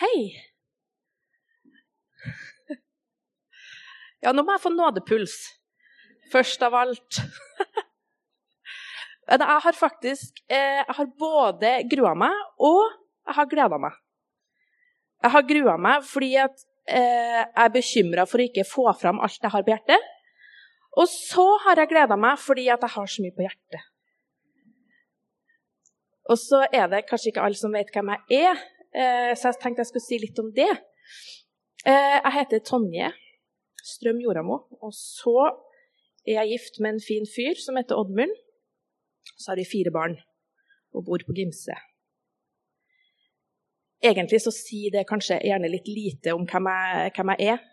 Hei. 0.00 0.32
Ja, 4.24 4.32
nå 4.32 4.44
må 4.44 4.54
jeg 4.54 4.62
få 4.62 4.70
nådepuls. 4.72 5.34
Først 6.32 6.62
av 6.64 6.76
alt. 6.78 7.20
Jeg 9.30 9.46
har 9.46 9.76
faktisk 9.78 10.40
eh, 10.50 10.80
jeg 10.80 10.94
har 10.96 11.06
både 11.20 11.68
grua 11.86 12.16
meg 12.18 12.34
og 12.66 12.80
jeg 13.28 13.36
har 13.36 13.46
gleda 13.46 13.76
meg. 13.78 13.94
Jeg 15.22 15.30
har 15.36 15.44
grua 15.46 15.74
meg 15.78 16.02
fordi 16.08 16.32
at, 16.42 16.64
eh, 16.90 17.36
jeg 17.36 17.46
er 17.62 17.70
bekymra 17.76 18.24
for 18.26 18.42
å 18.42 18.46
ikke 18.48 18.64
få 18.66 18.88
fram 18.98 19.22
alt 19.22 19.38
jeg 19.38 19.52
har 19.54 19.62
på 19.62 19.70
hjertet. 19.70 20.08
Og 20.98 21.06
så 21.12 21.46
har 21.62 21.78
jeg 21.78 21.92
gleda 21.92 22.18
meg 22.18 22.42
fordi 22.42 22.66
at 22.74 22.82
jeg 22.82 22.94
har 22.96 23.12
så 23.14 23.22
mye 23.22 23.36
på 23.36 23.46
hjertet. 23.46 23.86
Og 26.26 26.42
så 26.42 26.64
er 26.66 26.90
det 26.90 27.04
kanskje 27.06 27.30
ikke 27.30 27.46
alle 27.46 27.62
som 27.62 27.78
vet 27.78 27.94
hvem 27.94 28.10
jeg 28.16 28.50
er, 28.50 28.66
så 28.90 29.50
jeg 29.50 29.58
tenkte 29.62 29.84
jeg 29.84 29.90
skulle 29.90 30.06
si 30.06 30.18
litt 30.18 30.38
om 30.42 30.48
det. 30.54 30.70
Eh, 31.86 32.16
jeg 32.18 32.32
heter 32.34 32.62
Tonje 32.66 33.12
Strøm 33.80 34.18
Joramo, 34.20 34.56
og 34.84 34.92
så 34.92 35.48
er 36.26 36.42
jeg 36.42 36.50
gift 36.52 36.80
med 36.80 36.96
en 36.96 37.04
fin 37.04 37.24
fyr 37.24 37.56
som 37.56 37.78
heter 37.80 37.96
Oddmund. 37.96 38.34
Så 39.38 39.52
har 39.52 39.56
vi 39.56 39.64
fire 39.64 39.92
barn 39.94 40.18
og 40.92 41.06
bor 41.06 41.22
på 41.26 41.36
Gimse. 41.36 41.76
Egentlig 44.02 44.40
så 44.44 44.52
sier 44.52 44.92
det 44.92 45.08
kanskje 45.08 45.40
gjerne 45.44 45.70
litt 45.72 45.88
lite 45.88 46.34
om 46.36 46.44
hvem 46.48 46.68
jeg, 46.72 47.12
hvem 47.16 47.32
jeg 47.34 47.54
er, 47.54 47.64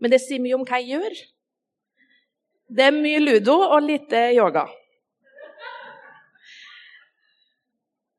men 0.00 0.12
det 0.12 0.20
sier 0.20 0.42
mye 0.44 0.58
om 0.58 0.64
hva 0.68 0.80
jeg 0.80 0.98
gjør. 0.98 1.18
Det 2.76 2.86
er 2.88 2.96
mye 2.96 3.20
ludo 3.20 3.56
og 3.64 3.84
lite 3.84 4.26
yoga. 4.36 4.64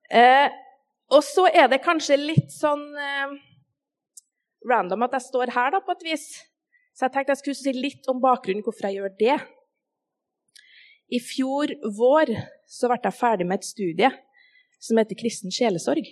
Eh, 0.09 0.49
og 1.13 1.21
så 1.25 1.45
er 1.51 1.69
det 1.69 1.83
kanskje 1.85 2.17
litt 2.17 2.53
sånn 2.53 2.85
eh, 2.97 3.35
random 4.69 5.05
at 5.05 5.17
jeg 5.19 5.27
står 5.27 5.53
her, 5.53 5.75
da, 5.75 5.81
på 5.85 5.93
et 5.93 6.05
vis. 6.07 6.25
Så 6.95 7.05
jeg 7.05 7.13
tenkte 7.13 7.35
jeg 7.35 7.41
skulle 7.43 7.59
si 7.59 7.73
litt 7.75 8.07
om 8.11 8.21
bakgrunnen, 8.23 8.63
hvorfor 8.65 8.87
jeg 8.89 9.01
gjør 9.01 9.15
det. 9.19 9.37
I 11.13 11.19
fjor 11.21 11.73
vår 11.97 12.31
så 12.65 12.89
ble 12.89 12.97
jeg 13.03 13.17
ferdig 13.19 13.45
med 13.45 13.61
et 13.61 13.67
studie 13.67 14.09
som 14.81 14.97
heter 14.99 15.17
Kristen 15.19 15.53
sjelesorg. 15.53 16.07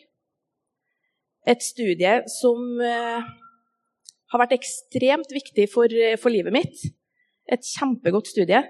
Et 1.49 1.63
studie 1.65 2.13
som 2.31 2.81
eh, 2.83 3.31
har 4.33 4.41
vært 4.41 4.55
ekstremt 4.57 5.33
viktig 5.33 5.67
for, 5.71 5.91
for, 6.21 6.33
livet 6.33 6.55
mitt. 6.55 6.85
Et 7.51 7.73
kjempegodt 7.73 8.29
studie. 8.31 8.61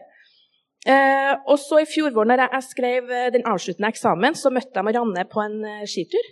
Eh, 0.83 1.33
og 1.47 1.55
så 1.61 1.79
I 1.79 1.87
fjor 1.87 2.11
vår, 2.15 2.27
når 2.27 2.43
jeg 2.43 2.67
skrev 2.67 3.11
den 3.31 3.45
avsluttende 3.47 3.91
eksamen, 3.93 4.35
så 4.35 4.51
møtte 4.51 4.75
jeg 4.75 4.87
Marianne 4.87 5.23
på 5.31 5.43
en 5.43 5.61
eh, 5.67 5.85
skitur. 5.87 6.31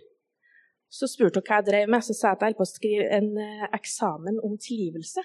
Så 0.92 1.08
spurte 1.08 1.40
hun 1.40 1.48
hva 1.48 1.62
jeg 1.62 1.70
drev 1.70 1.92
med, 1.94 2.04
så 2.04 2.16
sa 2.16 2.32
jeg 2.32 2.36
at 2.36 2.42
jeg 2.42 2.52
holdt 2.52 2.60
på 2.60 2.68
å 2.68 2.72
skrive 2.74 3.06
en 3.16 3.30
eh, 3.40 3.68
eksamen 3.78 4.42
om 4.44 4.58
tilgivelse. 4.60 5.24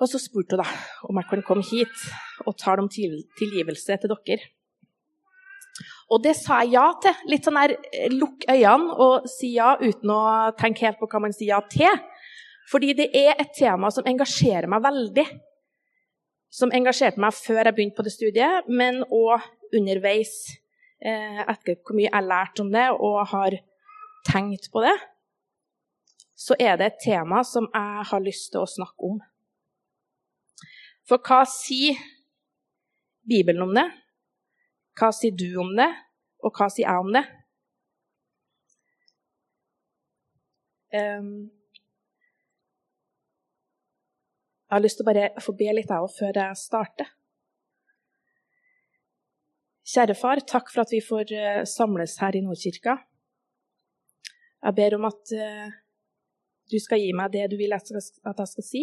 Og 0.00 0.10
så 0.10 0.18
spurte 0.18 0.56
hun 0.56 0.64
da 0.64 0.68
om 1.10 1.20
jeg 1.20 1.28
kunne 1.28 1.46
komme 1.46 1.66
hit 1.68 2.06
og 2.48 2.56
tale 2.60 2.82
om 2.82 2.88
tilgivelse 2.90 3.98
til 4.00 4.14
dere. 4.14 4.48
Og 6.14 6.22
det 6.24 6.34
sa 6.38 6.62
jeg 6.62 6.74
ja 6.76 6.86
til. 7.02 7.20
Litt 7.28 7.44
sånn 7.44 7.60
der 7.60 7.76
eh, 7.76 8.08
lukk 8.12 8.46
øynene 8.48 8.96
og 9.04 9.28
si 9.28 9.54
ja 9.58 9.74
uten 9.80 10.12
å 10.14 10.22
tenke 10.56 10.86
helt 10.86 11.00
på 11.00 11.08
hva 11.10 11.20
man 11.26 11.36
sier 11.36 11.52
ja 11.52 11.60
til. 11.68 12.00
Fordi 12.72 12.94
det 12.96 13.10
er 13.12 13.34
et 13.36 13.52
tema 13.52 13.90
som 13.92 14.06
engasjerer 14.08 14.70
meg 14.72 14.84
veldig. 14.84 15.26
Som 16.54 16.70
engasjerte 16.74 17.18
meg 17.22 17.34
før 17.34 17.64
jeg 17.64 17.74
begynte 17.74 17.98
på 17.98 18.04
det 18.06 18.12
studiet, 18.14 18.68
men 18.70 19.02
òg 19.10 19.42
underveis, 19.74 20.34
eh, 21.02 21.42
etter 21.42 21.80
hvor 21.82 21.98
mye 21.98 22.12
jeg 22.12 22.28
lærte 22.28 22.62
om 22.62 22.70
det 22.70 22.86
og 22.94 23.26
har 23.32 23.58
tenkt 24.28 24.70
på 24.70 24.84
det. 24.84 24.94
Så 26.34 26.54
er 26.60 26.76
det 26.76 26.86
et 26.86 27.02
tema 27.04 27.42
som 27.44 27.66
jeg 27.74 28.06
har 28.10 28.22
lyst 28.22 28.52
til 28.52 28.62
å 28.62 28.70
snakke 28.70 29.10
om. 29.10 29.18
For 31.08 31.18
hva 31.18 31.42
sier 31.48 31.98
Bibelen 33.28 33.66
om 33.66 33.74
det? 33.74 33.86
Hva 34.98 35.10
sier 35.12 35.34
du 35.34 35.48
om 35.60 35.74
det? 35.76 35.90
Og 36.44 36.54
hva 36.54 36.68
sier 36.70 36.86
jeg 36.86 37.02
om 37.02 37.12
det? 37.14 37.24
Um, 40.94 41.50
jeg 44.74 44.80
har 44.80 44.82
lyst 44.88 44.98
til 44.98 45.04
å 45.04 45.06
bare 45.06 45.26
få 45.38 45.52
be 45.54 45.70
litt 45.70 45.90
av 45.94 46.08
før 46.10 46.34
jeg 46.34 46.58
starter. 46.58 47.10
Kjære 49.86 50.16
far, 50.18 50.40
takk 50.42 50.72
for 50.72 50.82
at 50.82 50.90
vi 50.90 50.98
får 50.98 51.30
uh, 51.30 51.60
samles 51.68 52.16
her 52.18 52.34
i 52.34 52.40
Nordkirka. 52.42 52.96
Jeg 54.66 54.74
ber 54.74 54.96
om 54.96 55.06
at 55.06 55.34
uh, 55.38 55.76
du 56.72 56.74
skal 56.82 56.98
gi 57.04 57.12
meg 57.14 57.30
det 57.36 57.44
du 57.52 57.54
vil 57.60 57.76
at 57.78 57.86
jeg 57.86 58.50
skal 58.50 58.66
si. 58.66 58.82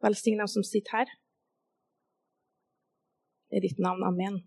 Velsign 0.00 0.40
dem 0.40 0.48
som 0.48 0.64
sitter 0.64 1.02
her. 1.02 1.12
I 3.52 3.60
ditt 3.60 3.82
navn. 3.84 4.00
Amen. 4.08 4.38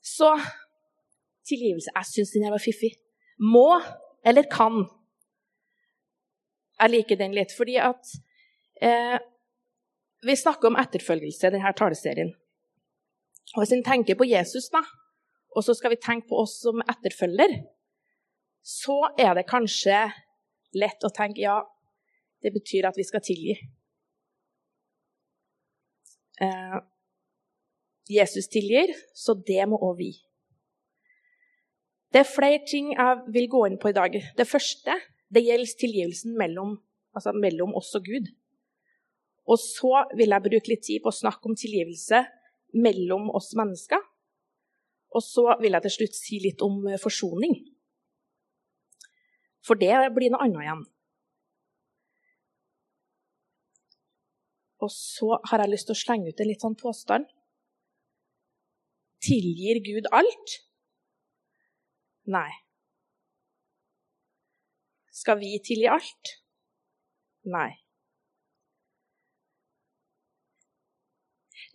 Så 0.00 0.32
tilgivelse. 1.44 1.92
Jeg 1.92 2.08
syns 2.14 2.32
den 2.32 2.48
her 2.48 2.56
var 2.56 2.64
fiffig. 2.64 2.94
Må 3.36 3.68
eller 4.24 4.48
kan. 4.48 4.86
Jeg 6.80 6.92
liker 6.94 7.18
den 7.20 7.34
litt, 7.36 7.52
fordi 7.52 7.76
at 7.82 8.14
eh, 8.80 9.18
vi 10.24 10.36
snakker 10.36 10.70
om 10.70 10.78
etterfølgelse 10.80 11.48
i 11.48 11.54
denne 11.56 11.72
taleserien. 11.76 12.32
Og 13.54 13.62
Hvis 13.62 13.74
en 13.76 13.84
tenker 13.84 14.16
på 14.16 14.28
Jesus, 14.28 14.70
da, 14.72 14.82
og 15.56 15.64
så 15.66 15.74
skal 15.74 15.94
vi 15.94 16.00
tenke 16.00 16.28
på 16.30 16.38
oss 16.42 16.60
som 16.62 16.82
etterfølger, 16.86 17.58
så 18.62 18.96
er 19.18 19.34
det 19.36 19.48
kanskje 19.50 20.06
lett 20.78 21.04
å 21.04 21.12
tenke 21.12 21.42
ja, 21.42 21.58
det 22.40 22.52
betyr 22.54 22.88
at 22.88 22.96
vi 22.96 23.04
skal 23.04 23.24
tilgi. 23.24 23.56
Eh, 26.40 26.78
Jesus 28.10 28.48
tilgir, 28.50 28.92
så 29.14 29.34
det 29.34 29.64
må 29.68 29.78
òg 29.80 29.98
vi. 30.00 30.10
Det 32.10 32.24
er 32.24 32.26
flere 32.26 32.62
ting 32.66 32.92
jeg 32.94 33.24
vil 33.34 33.48
gå 33.50 33.66
inn 33.68 33.78
på 33.78 33.92
i 33.92 33.96
dag. 33.96 34.16
Det 34.36 34.46
første 34.48 34.96
det 35.30 35.44
gjelder 35.46 35.78
tilgivelsen 35.78 36.36
mellom, 36.38 36.76
altså 37.14 37.32
mellom 37.36 37.74
oss 37.78 37.92
og 37.98 38.06
Gud. 38.06 38.30
Og 39.50 39.58
så 39.58 40.04
vil 40.18 40.34
jeg 40.34 40.46
bruke 40.46 40.72
litt 40.72 40.84
tid 40.86 41.02
på 41.02 41.10
å 41.10 41.16
snakke 41.16 41.50
om 41.50 41.58
tilgivelse 41.58 42.22
mellom 42.78 43.30
oss 43.34 43.52
mennesker. 43.58 44.02
Og 45.10 45.22
så 45.26 45.46
vil 45.62 45.74
jeg 45.74 45.86
til 45.86 45.96
slutt 45.96 46.18
si 46.18 46.38
litt 46.42 46.62
om 46.62 46.82
forsoning. 47.02 47.56
For 49.66 49.78
det 49.78 49.92
blir 50.14 50.32
noe 50.32 50.46
annet 50.46 50.64
igjen. 50.64 50.84
Og 54.80 54.90
så 54.94 55.36
har 55.50 55.60
jeg 55.60 55.74
lyst 55.74 55.90
til 55.90 55.96
å 55.96 56.00
slenge 56.00 56.30
ut 56.30 56.40
en 56.40 56.48
litt 56.48 56.64
sånn 56.64 56.78
påstand. 56.78 57.26
Tilgir 59.20 59.82
Gud 59.84 60.08
alt? 60.16 60.54
Nei. 62.30 62.48
Skal 65.20 65.40
vi 65.40 65.58
tilgi 65.64 65.88
alt? 65.90 66.34
Nei. 67.50 67.70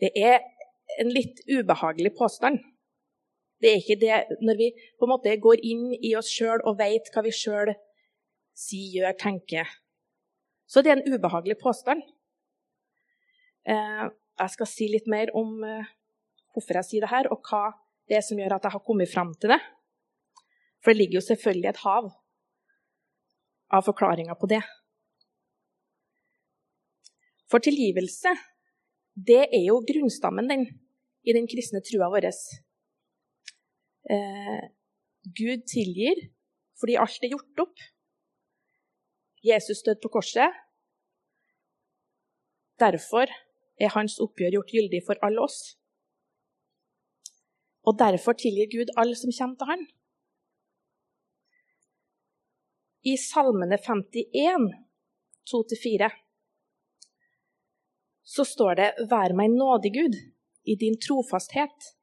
Det 0.02 0.12
er 0.18 0.42
en 1.00 1.12
litt 1.14 1.44
ubehagelig 1.50 2.16
påstand. 2.18 2.60
Det 3.62 3.72
er 3.72 3.80
ikke 3.80 4.00
det 4.02 4.40
når 4.44 4.60
vi 4.60 4.72
på 5.00 5.08
en 5.08 5.14
måte 5.14 5.36
går 5.42 5.62
inn 5.64 5.88
i 5.96 6.16
oss 6.20 6.30
sjøl 6.32 6.64
og 6.68 6.80
vet 6.82 7.08
hva 7.14 7.24
vi 7.26 7.32
sjøl 7.34 7.72
sier, 8.56 9.06
gjør, 9.06 9.16
tenker. 9.20 9.72
Så 10.68 10.82
det 10.82 10.92
er 10.92 11.00
en 11.00 11.16
ubehagelig 11.16 11.58
påstand. 11.62 12.04
Eh, 13.68 14.06
jeg 14.42 14.54
skal 14.54 14.70
si 14.70 14.90
litt 14.92 15.08
mer 15.12 15.32
om 15.38 15.58
eh, 15.64 15.88
hvorfor 16.54 16.80
jeg 16.80 16.90
sier 16.90 17.06
det 17.06 17.14
her, 17.14 17.30
og 17.32 17.46
hva 17.48 17.70
det 18.10 18.20
er 18.20 18.26
som 18.26 18.40
gjør 18.40 18.58
at 18.58 18.68
jeg 18.68 18.76
har 18.76 18.86
kommet 18.86 19.12
fram 19.12 19.34
til 19.40 19.54
det. 19.54 19.62
For 20.84 20.94
det 20.94 21.00
ligger 21.00 21.20
jo 21.20 21.28
selvfølgelig 21.30 21.72
et 21.72 21.84
hav 21.86 22.12
av 23.74 23.82
forklaringa 23.88 24.36
på 24.40 24.46
det. 24.52 24.62
For 27.52 27.60
tilgivelse, 27.64 28.32
det 29.16 29.44
er 29.54 29.64
jo 29.68 29.84
grunnstammen 29.88 30.50
den, 30.50 30.66
i 31.24 31.34
den 31.34 31.48
kristne 31.50 31.82
trua 31.86 32.10
vår 32.14 32.26
eh, 32.30 32.36
Gud 35.26 35.62
tilgir 35.72 36.16
fordi 36.76 36.98
alt 37.00 37.24
er 37.24 37.32
gjort 37.32 37.60
opp. 37.64 37.78
Jesus 39.46 39.84
døde 39.86 40.02
på 40.04 40.10
korset. 40.18 40.52
Derfor 42.82 43.28
er 43.80 43.96
hans 43.96 44.20
oppgjør 44.20 44.58
gjort 44.58 44.74
gyldig 44.76 45.02
for 45.08 45.16
alle 45.24 45.40
oss. 45.46 45.60
Og 47.88 47.94
derfor 48.00 48.34
tilgir 48.36 48.68
Gud 48.74 48.90
alle 48.98 49.16
som 49.16 49.32
kommer 49.32 49.56
til 49.62 49.72
han. 49.72 49.88
I 53.06 53.18
Salmene 53.22 53.78
51, 53.78 54.72
2-4, 55.52 56.10
så 58.26 58.44
står 58.46 58.76
det 58.80 58.88
'Vær 59.10 59.34
meg 59.38 59.50
nådig, 59.54 59.92
Gud, 59.94 60.16
i 60.66 60.76
din 60.76 60.98
trofasthet'. 60.98 61.94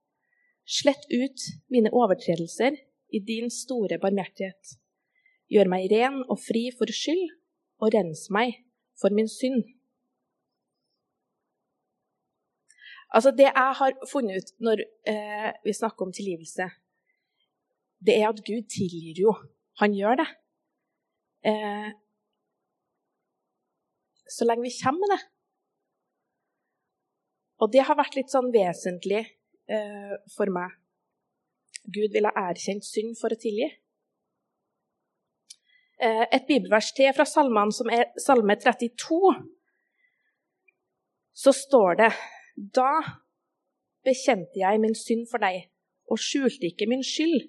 Slett 0.65 1.05
ut 1.11 1.41
mine 1.69 1.91
overtredelser 1.91 2.77
i 3.11 3.19
din 3.19 3.51
store 3.51 3.99
barmhjertighet. 3.99 4.79
Gjør 5.51 5.69
meg 5.69 5.91
ren 5.91 6.23
og 6.31 6.39
fri 6.39 6.71
for 6.79 6.87
skyld, 6.87 7.35
og 7.83 7.91
rens 7.95 8.31
meg 8.31 8.63
for 9.01 9.11
min 9.11 9.29
synd. 9.29 9.65
Altså 13.15 13.31
Det 13.31 13.51
jeg 13.51 13.75
har 13.81 13.93
funnet 14.13 14.37
ut 14.39 14.55
når 14.61 14.77
eh, 15.07 15.51
vi 15.65 15.73
snakker 15.73 16.07
om 16.07 16.13
tilgivelse, 16.13 16.71
det 18.07 18.15
er 18.21 18.29
at 18.29 18.45
Gud 18.47 18.71
tilgir 18.71 19.19
jo. 19.27 19.35
Han 19.83 19.95
gjør 19.95 20.15
det. 20.23 20.29
Eh, 21.43 21.91
så 24.33 24.47
lenge 24.49 24.67
vi 24.67 24.75
kommer 24.79 25.05
med 25.05 25.15
det. 25.15 25.21
Og 27.63 27.71
det 27.73 27.85
har 27.87 27.99
vært 27.99 28.17
litt 28.19 28.33
sånn 28.33 28.51
vesentlig 28.55 29.21
eh, 29.23 30.15
for 30.35 30.51
meg. 30.55 30.75
Gud 31.83 32.15
vil 32.15 32.27
ha 32.29 32.49
erkjent 32.51 32.87
synd 32.87 33.17
for 33.19 33.35
å 33.35 33.39
tilgi. 33.39 33.69
Eh, 36.03 36.25
et 36.31 36.47
bibelvers 36.49 36.91
til 36.97 37.13
fra 37.15 37.27
salmene, 37.29 37.75
som 37.75 37.91
er 37.95 38.09
Salme 38.19 38.57
32, 38.59 39.35
så 41.43 41.53
står 41.55 41.99
det 42.01 42.11
Da 42.77 42.91
bekjente 44.05 44.61
jeg 44.61 44.81
min 44.83 44.97
synd 44.99 45.29
for 45.31 45.43
deg 45.43 45.69
og 46.11 46.21
skjulte 46.21 46.69
ikke 46.69 46.89
min 46.91 47.05
skyld. 47.07 47.47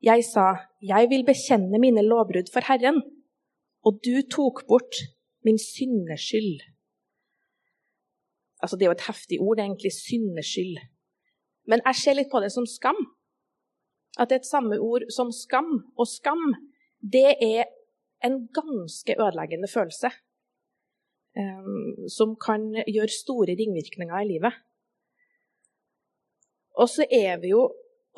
Jeg 0.00 0.24
sa, 0.24 0.46
jeg 0.80 1.10
vil 1.10 1.26
bekjenne 1.28 1.78
mine 1.80 2.02
lovbrudd 2.06 2.48
for 2.52 2.64
Herren, 2.64 3.02
og 3.84 4.00
du 4.04 4.22
tok 4.32 4.62
bort 4.68 5.02
min 5.44 5.58
syndeskyld. 5.60 6.62
Altså, 8.62 8.76
det 8.76 8.84
er 8.84 8.90
jo 8.90 8.96
et 8.96 9.08
heftig 9.08 9.40
ord, 9.40 9.56
det 9.56 9.62
er 9.62 9.68
egentlig 9.68 9.92
syndeskyld. 9.92 10.80
Men 11.68 11.84
jeg 11.86 12.00
ser 12.00 12.16
litt 12.16 12.32
på 12.32 12.40
det 12.44 12.50
som 12.52 12.66
skam. 12.68 12.98
At 14.18 14.28
det 14.28 14.36
er 14.36 14.42
et 14.42 14.48
samme 14.48 14.80
ord 14.80 15.04
som 15.12 15.30
skam. 15.32 15.70
Og 15.96 16.08
skam, 16.08 16.42
det 17.00 17.36
er 17.36 17.68
en 18.24 18.42
ganske 18.52 19.16
ødeleggende 19.16 19.68
følelse. 19.68 20.10
Um, 21.38 22.08
som 22.10 22.34
kan 22.40 22.72
gjøre 22.74 23.12
store 23.14 23.54
ringvirkninger 23.60 24.16
i 24.18 24.28
livet. 24.32 24.56
Og 26.80 26.88
så 26.88 27.06
er 27.06 27.38
vi 27.40 27.52
jo 27.52 27.68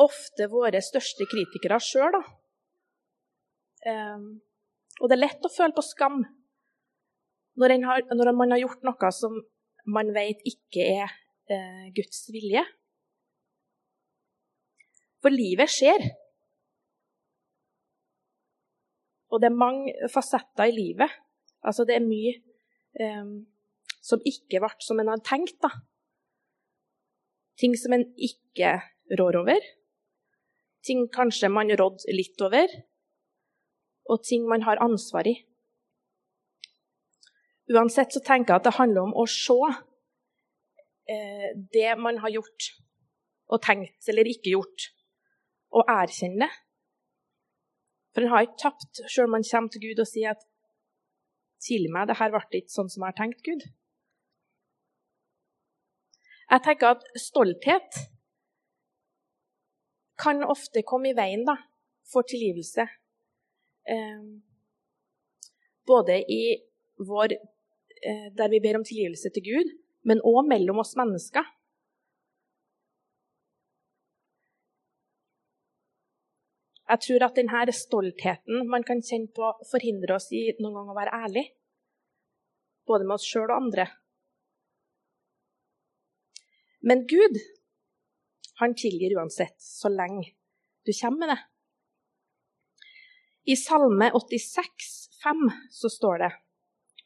ofte 0.02 0.48
våre 0.50 0.80
største 0.84 1.26
kritikere 1.30 1.78
sjøl, 1.82 2.14
da. 2.14 2.22
Um, 3.92 4.26
og 5.00 5.08
det 5.10 5.16
er 5.16 5.24
lett 5.24 5.46
å 5.46 5.50
føle 5.50 5.74
på 5.74 5.82
skam 5.82 6.20
når, 7.58 7.74
har, 7.82 8.04
når 8.14 8.30
man 8.36 8.54
har 8.54 8.60
gjort 8.62 8.84
noe 8.86 9.10
som 9.14 9.40
man 9.90 10.12
vet 10.14 10.44
ikke 10.46 10.84
er 10.86 11.10
uh, 11.50 11.88
Guds 11.96 12.28
vilje. 12.32 12.62
For 15.22 15.34
livet 15.34 15.70
skjer. 15.70 16.06
Og 19.32 19.40
det 19.42 19.48
er 19.48 19.58
mange 19.58 20.10
fasetter 20.12 20.68
i 20.68 20.76
livet. 20.76 21.10
Altså, 21.62 21.86
det 21.88 21.96
er 21.96 22.04
mye 22.04 22.34
um, 23.00 23.34
som 24.02 24.22
ikke 24.28 24.60
ble 24.62 24.72
som 24.82 25.00
en 25.00 25.12
hadde 25.12 25.26
tenkt. 25.26 25.58
da. 25.62 25.70
Ting 27.58 27.76
som 27.78 27.94
en 27.96 28.06
ikke 28.18 28.74
rår 29.18 29.38
over. 29.42 29.70
Ting 30.86 31.06
kanskje 31.14 31.50
man 31.52 31.70
rådde 31.78 32.14
litt 32.14 32.40
over. 32.42 32.68
Og 34.10 34.22
ting 34.26 34.48
man 34.50 34.64
har 34.66 34.82
ansvar 34.82 35.28
i. 35.30 35.36
Uansett 37.72 38.12
så 38.12 38.20
tenker 38.24 38.52
jeg 38.52 38.60
at 38.60 38.66
det 38.66 38.78
handler 38.78 39.06
om 39.06 39.14
å 39.14 39.24
se 39.30 39.58
eh, 41.12 41.50
det 41.72 41.92
man 42.02 42.18
har 42.24 42.34
gjort 42.34 42.72
og 43.52 43.60
tenkt 43.62 44.08
eller 44.08 44.28
ikke 44.28 44.54
gjort, 44.54 44.88
og 45.76 45.88
erkjenne 45.90 46.46
det. 46.46 46.50
For 48.12 48.24
en 48.24 48.32
har 48.32 48.46
ikke 48.46 48.60
tapt 48.60 49.02
sjøl 49.08 49.28
om 49.28 49.36
man 49.36 49.46
kommer 49.48 49.72
til 49.72 49.84
Gud 49.86 50.02
og 50.02 50.08
sier 50.08 50.34
at 50.34 50.42
'Tilgi 51.62 51.92
meg, 51.94 52.08
det 52.08 52.18
her 52.18 52.32
ble 52.32 52.58
ikke 52.58 52.74
sånn 52.74 52.90
som 52.90 53.04
jeg 53.04 53.12
har 53.12 53.18
tenkt, 53.20 53.44
Gud'. 53.46 53.68
Jeg 56.50 56.62
tenker 56.66 56.96
at 56.96 57.04
stolthet 57.16 58.00
kan 60.20 60.42
ofte 60.44 60.82
komme 60.86 61.10
i 61.10 61.16
veien 61.16 61.46
da, 61.46 61.56
for 62.12 62.26
tilgivelse. 62.28 62.86
Eh, 63.88 64.26
både 65.86 66.20
i 66.30 66.44
vår 67.02 67.34
Eh, 68.02 68.28
der 68.38 68.48
vi 68.48 68.58
ber 68.60 68.76
om 68.76 68.84
tilgivelse 68.84 69.30
til 69.30 69.44
Gud, 69.46 69.68
men 70.08 70.22
òg 70.26 70.42
mellom 70.50 70.80
oss 70.82 70.96
mennesker. 70.98 71.44
Jeg 76.90 77.00
tror 77.04 77.24
at 77.24 77.38
denne 77.38 77.72
stoltheten 77.72 78.66
man 78.72 78.82
kan 78.82 79.00
kjenne 79.06 79.30
på, 79.36 79.52
forhindrer 79.70 80.16
oss 80.16 80.26
i 80.34 80.42
noen 80.58 80.74
gang 80.80 80.90
å 80.90 80.98
være 80.98 81.14
ærlig. 81.24 81.44
Både 82.90 83.06
med 83.06 83.20
oss 83.20 83.28
sjøl 83.28 83.46
og 83.46 83.60
andre. 83.60 83.86
Men 86.82 87.06
Gud, 87.06 87.38
han 88.62 88.76
tilgir 88.78 89.16
uansett, 89.18 89.58
så 89.58 89.90
lenge 89.92 90.32
du 90.86 90.92
kommer 91.00 91.26
med 91.26 91.32
det. 91.34 91.40
I 93.52 93.56
Salme 93.58 94.10
86, 94.14 94.88
5, 95.22 95.44
så 95.70 95.90
står 95.90 96.24
det 96.24 96.32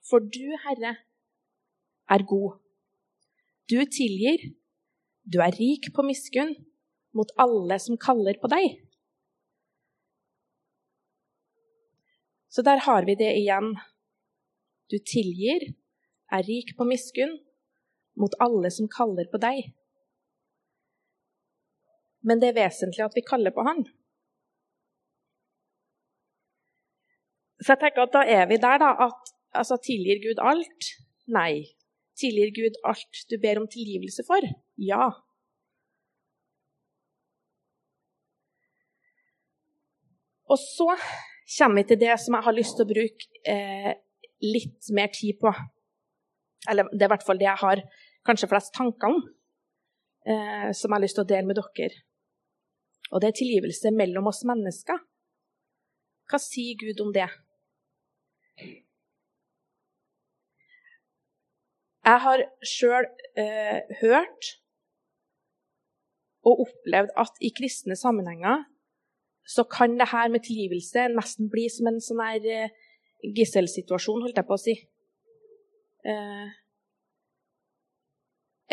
for 0.06 0.23
du, 0.23 0.55
Herre, 0.62 0.94
er 2.14 2.23
god. 2.31 2.58
Du 3.67 3.79
tilgir, 3.91 4.53
du 5.26 5.41
er 5.43 5.56
rik 5.58 5.91
på 5.94 6.05
miskunn 6.06 6.53
mot 7.17 7.32
alle 7.43 7.79
som 7.82 7.99
kaller 7.99 8.38
på 8.38 8.50
deg. 8.52 8.76
Så 12.52 12.62
der 12.62 12.85
har 12.87 13.09
vi 13.09 13.17
det 13.19 13.32
igjen. 13.41 13.75
Du 14.91 14.97
tilgir, 15.02 15.73
er 16.31 16.47
rik 16.47 16.76
på 16.79 16.87
miskunn 16.87 17.35
mot 18.17 18.38
alle 18.41 18.70
som 18.70 18.87
kaller 18.88 19.26
på 19.32 19.43
deg. 19.43 19.75
Men 22.26 22.43
det 22.43 22.50
er 22.50 22.58
vesentlig 22.58 23.05
at 23.06 23.14
vi 23.17 23.25
kaller 23.26 23.55
på 23.55 23.64
Han. 23.67 23.84
Så 27.62 27.73
jeg 27.73 27.81
tenker 27.81 28.05
at 28.05 28.14
da 28.14 28.23
er 28.28 28.44
vi 28.50 28.58
der 28.61 28.82
da, 28.82 28.93
at 29.06 29.32
Altså, 29.56 29.78
tilgir 29.81 30.19
Gud 30.20 30.40
alt? 30.43 30.90
Nei. 31.32 31.76
Tilgir 32.20 32.50
Gud 32.58 32.75
alt 32.84 33.23
du 33.31 33.38
ber 33.40 33.61
om 33.61 33.69
tilgivelse 33.73 34.25
for? 34.26 34.44
Ja. 34.76 35.08
Og 40.47 40.59
så 40.62 40.90
kommer 41.56 41.83
vi 41.83 41.88
til 41.88 42.00
det 42.00 42.18
som 42.23 42.37
jeg 42.37 42.47
har 42.47 42.56
lyst 42.56 42.76
til 42.78 42.87
å 42.87 42.92
bruke 42.92 43.40
eh, 43.52 43.95
litt 44.45 44.90
mer 44.95 45.11
tid 45.14 45.40
på. 45.40 45.52
Eller 46.71 46.90
det 46.92 47.02
er 47.02 47.11
i 47.11 47.14
hvert 47.14 47.26
fall 47.26 47.40
det 47.40 47.49
jeg 47.49 47.62
har 47.64 47.83
kanskje 48.26 48.50
flest 48.50 48.75
tanker 48.76 49.11
om, 49.11 49.23
eh, 50.26 50.71
som 50.76 50.90
jeg 50.90 50.97
har 50.97 51.04
lyst 51.04 51.18
til 51.18 51.26
å 51.26 51.33
dele 51.33 51.49
med 51.50 51.59
dere. 51.59 52.04
Og 53.13 53.23
det 53.23 53.29
er 53.29 53.39
tilgivelse 53.39 53.93
mellom 53.95 54.31
oss 54.31 54.43
mennesker. 54.49 54.99
Hva 56.27 56.41
sier 56.43 56.79
Gud 56.81 57.03
om 57.05 57.13
det? 57.15 57.29
Jeg 62.07 62.23
har 62.23 62.43
sjøl 62.63 63.07
eh, 63.39 63.83
hørt 64.01 64.51
og 66.47 66.63
opplevd 66.67 67.15
at 67.19 67.41
i 67.43 67.51
kristne 67.55 67.97
sammenhenger 67.99 68.63
så 69.47 69.65
kan 69.71 69.99
det 69.99 70.09
her 70.13 70.29
med 70.31 70.45
tilgivelse 70.47 71.09
nesten 71.15 71.51
bli 71.51 71.67
som 71.71 71.91
en 71.91 71.99
sånn 72.03 72.23
her 72.23 72.47
eh, 72.51 72.77
gisselsituasjon, 73.37 74.23
holdt 74.23 74.39
jeg 74.39 74.47
på 74.47 74.55
å 74.55 74.63
si. 74.63 74.75
Eh, 76.07 76.55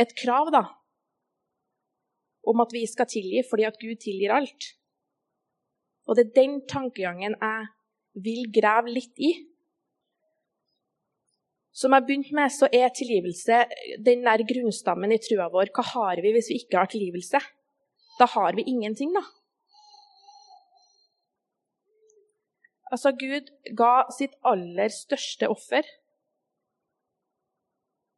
et 0.03 0.13
krav, 0.17 0.49
da, 0.53 0.63
om 2.47 2.63
at 2.63 2.73
vi 2.75 2.83
skal 2.89 3.09
tilgi 3.09 3.43
fordi 3.49 3.67
at 3.67 3.79
Gud 3.81 3.95
tilgir 4.03 4.33
alt. 4.35 4.73
Og 6.07 6.17
det 6.17 6.25
er 6.25 6.37
den 6.41 6.59
tankegangen 6.67 7.35
jeg 7.39 7.67
vil 8.25 8.49
grave 8.53 8.91
litt 8.91 9.19
i. 9.19 9.33
Som 11.73 11.95
jeg 11.95 12.05
begynte 12.05 12.35
med, 12.37 12.51
så 12.53 12.67
er 12.69 12.91
tilgivelse 12.93 13.63
den 14.05 14.27
der 14.27 14.43
grunnstammen 14.49 15.15
i 15.15 15.21
trua 15.23 15.47
vår. 15.53 15.71
Hva 15.73 15.85
har 15.93 16.21
vi 16.21 16.33
hvis 16.35 16.51
vi 16.51 16.59
ikke 16.61 16.77
har 16.77 16.91
tilgivelse? 16.91 17.39
Da 18.19 18.27
har 18.29 18.53
vi 18.53 18.67
ingenting, 18.69 19.15
da. 19.15 19.23
Altså, 22.93 23.09
Gud 23.17 23.49
ga 23.73 24.03
sitt 24.13 24.35
aller 24.45 24.91
største 24.93 25.49
offer 25.49 25.87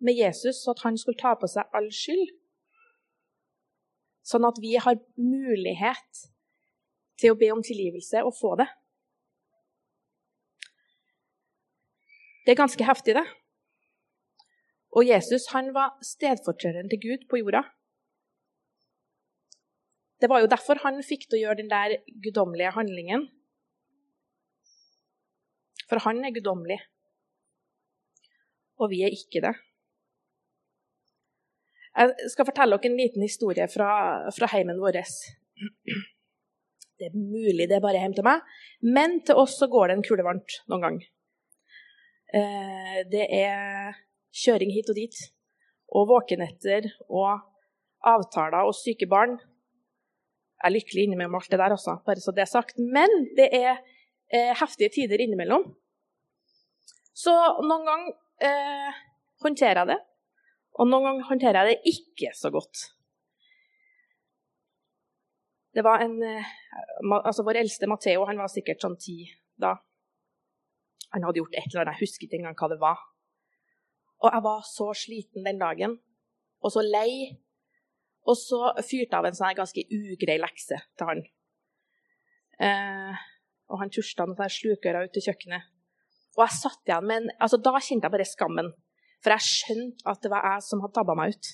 med 0.04 0.18
Jesus, 0.20 0.56
så 0.64 0.74
at 0.76 0.84
han 0.84 0.98
skulle 1.00 1.22
ta 1.22 1.32
på 1.40 1.48
seg 1.48 1.72
all 1.78 1.88
skyld. 1.96 2.28
Sånn 4.26 4.48
at 4.48 4.58
vi 4.62 4.74
har 4.82 4.98
mulighet 5.22 6.26
til 7.22 7.34
å 7.34 7.40
be 7.40 7.52
om 7.54 7.62
tilgivelse 7.64 8.24
og 8.26 8.34
få 8.36 8.56
det. 8.60 8.68
Det 12.46 12.54
er 12.54 12.62
ganske 12.62 12.86
heftig, 12.86 13.16
det. 13.18 13.26
Og 14.96 15.08
Jesus 15.08 15.50
han 15.54 15.72
var 15.76 15.96
stedfortrederen 16.06 16.90
til 16.92 17.02
Gud 17.04 17.26
på 17.30 17.42
jorda. 17.42 17.64
Det 20.22 20.30
var 20.32 20.42
jo 20.42 20.50
derfor 20.50 20.80
han 20.86 21.02
fikk 21.04 21.26
til 21.28 21.40
å 21.40 21.42
gjøre 21.44 21.60
den 21.60 21.72
der 21.72 21.98
guddommelige 22.24 22.74
handlingen. 22.78 23.28
For 25.90 26.02
han 26.06 26.24
er 26.26 26.34
guddommelig, 26.34 26.80
og 28.82 28.90
vi 28.90 29.04
er 29.06 29.14
ikke 29.14 29.44
det. 29.46 29.54
Jeg 31.96 32.32
skal 32.34 32.48
fortelle 32.50 32.76
dere 32.76 32.92
en 32.92 33.00
liten 33.00 33.24
historie 33.24 33.68
fra, 33.72 33.90
fra 34.36 34.50
heimen 34.52 34.82
vår. 34.84 35.00
Det 37.00 37.08
er 37.08 37.16
mulig 37.16 37.68
det 37.70 37.78
er 37.78 37.84
bare 37.84 38.02
hjem 38.02 38.16
til 38.18 38.28
meg, 38.28 38.44
men 38.84 39.22
til 39.28 39.40
oss 39.40 39.56
så 39.60 39.70
går 39.72 39.90
det 39.90 39.98
en 39.98 40.06
kule 40.08 40.26
varmt 40.28 40.58
noen 40.72 40.84
gang. 40.84 40.98
Eh, 42.36 43.00
det 43.12 43.26
er 43.32 43.96
kjøring 44.36 44.72
hit 44.76 44.92
og 44.92 45.00
dit, 45.00 45.18
og 45.96 46.10
våkenetter 46.12 46.88
og 47.08 47.44
avtaler 48.06 48.68
og 48.68 48.76
syke 48.76 49.08
barn. 49.12 49.38
Jeg 50.60 50.70
er 50.70 50.76
lykkelig 50.76 51.06
innimellom 51.06 51.38
alt 51.40 51.52
det 51.52 51.60
der, 51.62 51.76
også, 51.76 52.00
bare 52.08 52.24
så 52.24 52.34
det 52.36 52.44
er 52.44 52.52
sagt. 52.52 52.80
Men 52.80 53.12
det 53.38 53.50
er 53.56 53.78
eh, 54.34 54.52
heftige 54.60 54.92
tider 54.96 55.24
innimellom. 55.24 55.68
Så 57.16 57.32
noen 57.64 57.88
ganger 57.88 58.16
eh, 58.44 59.04
håndterer 59.44 59.84
jeg 59.84 59.94
det, 59.94 60.00
og 60.76 60.90
noen 60.90 61.08
ganger 61.08 61.30
håndterer 61.30 61.70
jeg 61.70 61.76
det 61.76 61.96
ikke 61.96 62.32
så 62.36 62.52
godt. 62.52 62.90
Det 65.76 65.84
var 65.84 66.04
en, 66.04 66.16
eh, 66.24 66.52
altså 67.12 67.44
Vår 67.44 67.60
eldste 67.60 67.88
Matheo 67.88 68.26
han 68.28 68.40
var 68.40 68.52
sikkert 68.52 68.84
sånn 68.84 68.96
ti 69.00 69.26
da. 69.60 69.76
Han 71.12 71.24
hadde 71.24 71.42
gjort 71.42 71.56
et 71.56 71.68
eller 71.68 71.84
annet, 71.84 72.00
jeg 72.00 72.08
husker 72.08 72.28
ikke 72.28 72.40
engang 72.40 72.58
hva 72.60 72.70
det 72.72 72.80
var. 72.80 73.04
Og 74.24 74.32
jeg 74.32 74.44
var 74.46 74.62
så 74.68 74.88
sliten 74.96 75.48
den 75.48 75.60
dagen, 75.60 75.98
og 76.64 76.72
så 76.72 76.84
lei. 76.84 77.36
Og 78.26 78.36
så 78.40 78.60
fyrte 78.80 79.12
jeg 79.12 79.20
av 79.20 79.28
en 79.28 79.38
sånn 79.38 79.58
ganske 79.58 79.84
ugrei 79.94 80.40
lekse 80.42 80.80
til 80.98 81.12
han. 81.12 81.22
Eh, 82.60 83.26
og 83.70 83.82
han 83.82 83.92
tusla 83.94 84.26
noen 84.28 84.52
slukører 84.52 85.08
ut 85.08 85.14
til 85.16 85.28
kjøkkenet. 85.28 85.68
Og 86.36 86.44
jeg 86.44 86.58
satt 86.58 86.90
igjen 86.90 87.08
med 87.08 87.22
en, 87.22 87.30
altså 87.40 87.60
Da 87.64 87.76
kjente 87.78 88.08
jeg 88.08 88.16
bare 88.16 88.28
skammen. 88.28 88.72
For 89.26 89.34
jeg 89.34 89.50
skjønte 89.50 90.06
at 90.06 90.22
det 90.22 90.30
var 90.30 90.46
jeg 90.46 90.66
som 90.68 90.84
hadde 90.84 90.94
tabba 90.94 91.16
meg 91.18 91.34
ut. 91.34 91.48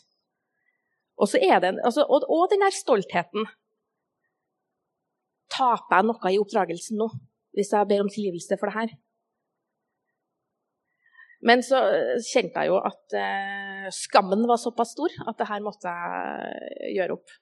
Og, 1.22 1.30
det, 1.32 1.72
altså, 1.88 2.04
og, 2.04 2.26
og 2.28 2.50
den 2.52 2.66
der 2.66 2.74
stoltheten. 2.76 3.46
Taper 5.52 6.02
jeg 6.02 6.08
noe 6.08 6.32
i 6.32 6.40
oppdragelsen 6.42 7.00
nå 7.00 7.08
hvis 7.56 7.72
jeg 7.76 7.88
ber 7.88 8.04
om 8.04 8.10
tilgivelse 8.12 8.56
for 8.60 8.72
det 8.72 8.76
her? 8.78 8.92
Men 11.48 11.64
så 11.66 11.80
kjente 12.24 12.62
jeg 12.62 12.70
jo 12.70 12.78
at 12.80 13.16
eh, 13.18 13.88
skammen 13.96 14.46
var 14.48 14.60
såpass 14.62 14.94
stor 14.96 15.16
at 15.28 15.40
det 15.40 15.48
her 15.50 15.64
måtte 15.66 15.92
jeg 15.92 16.96
gjøre 17.00 17.18
opp. 17.18 17.34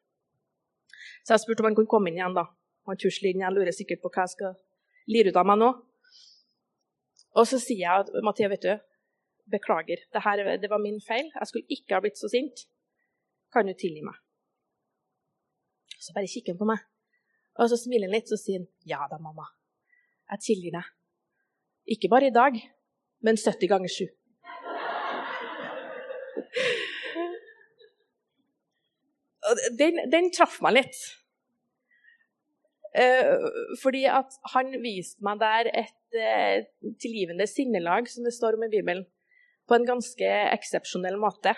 Så 1.26 1.36
jeg 1.36 1.44
spurte 1.44 1.66
om 1.66 1.70
han 1.70 1.78
kunne 1.78 1.92
komme 1.92 2.10
inn 2.10 2.18
igjen. 2.22 2.38
da. 2.38 2.48
Han 2.90 3.00
inn, 3.34 3.44
jeg 3.44 3.54
lurer 3.54 3.76
sikkert 3.76 4.02
på 4.02 4.12
hva 4.14 4.26
jeg 4.26 4.36
skal 4.38 4.56
lire 5.12 5.34
ut 5.34 5.42
av 5.42 5.50
meg 5.50 5.60
nå. 5.62 5.70
Og 7.38 7.46
så 7.50 7.60
sier 7.62 7.84
jeg 7.84 8.06
at 8.06 8.14
Mathea, 8.26 8.50
vet 8.50 8.66
du, 8.66 8.89
beklager, 9.52 10.02
det, 10.14 10.22
her, 10.26 10.44
det 10.62 10.70
var 10.72 10.82
min 10.82 11.00
feil. 11.04 11.32
Jeg 11.36 11.50
skulle 11.50 11.70
ikke 11.76 11.98
ha 11.98 12.04
blitt 12.04 12.20
så 12.20 12.30
sint. 12.32 12.66
Kan 13.54 13.70
du 13.70 13.74
tilgi 13.74 14.04
meg? 14.06 14.18
Så 16.00 16.14
bare 16.16 16.30
kikker 16.32 16.54
han 16.54 16.62
på 16.62 16.70
meg, 16.70 16.84
og 17.60 17.70
så 17.72 17.78
smiler 17.80 18.08
han 18.08 18.16
litt, 18.16 18.30
så 18.32 18.38
sier 18.40 18.62
han 18.62 18.70
ja 18.88 19.04
da, 19.12 19.20
mamma. 19.22 19.50
Jeg 20.32 20.46
tilgir 20.46 20.76
deg. 20.78 20.88
Ikke 21.96 22.12
bare 22.12 22.30
i 22.30 22.36
dag, 22.36 22.56
men 23.26 23.40
70 23.40 23.72
ganger 23.72 23.92
7. 23.92 24.08
Den, 29.80 29.98
den 30.12 30.30
traff 30.36 30.60
meg 30.62 30.78
litt. 30.78 31.00
Eh, 32.94 33.48
fordi 33.82 34.04
at 34.10 34.38
han 34.54 34.72
viste 34.82 35.26
meg 35.26 35.42
der 35.42 35.70
et 35.84 36.18
eh, 36.18 36.66
tilgivende 37.02 37.46
sinnelag, 37.50 38.10
som 38.10 38.26
det 38.26 38.34
står 38.34 38.58
om 38.58 38.66
i 38.66 38.72
Bibelen, 38.72 39.06
på 39.70 39.78
en 39.78 39.86
ganske 39.86 40.30
eksepsjonell 40.50 41.20
måte. 41.22 41.54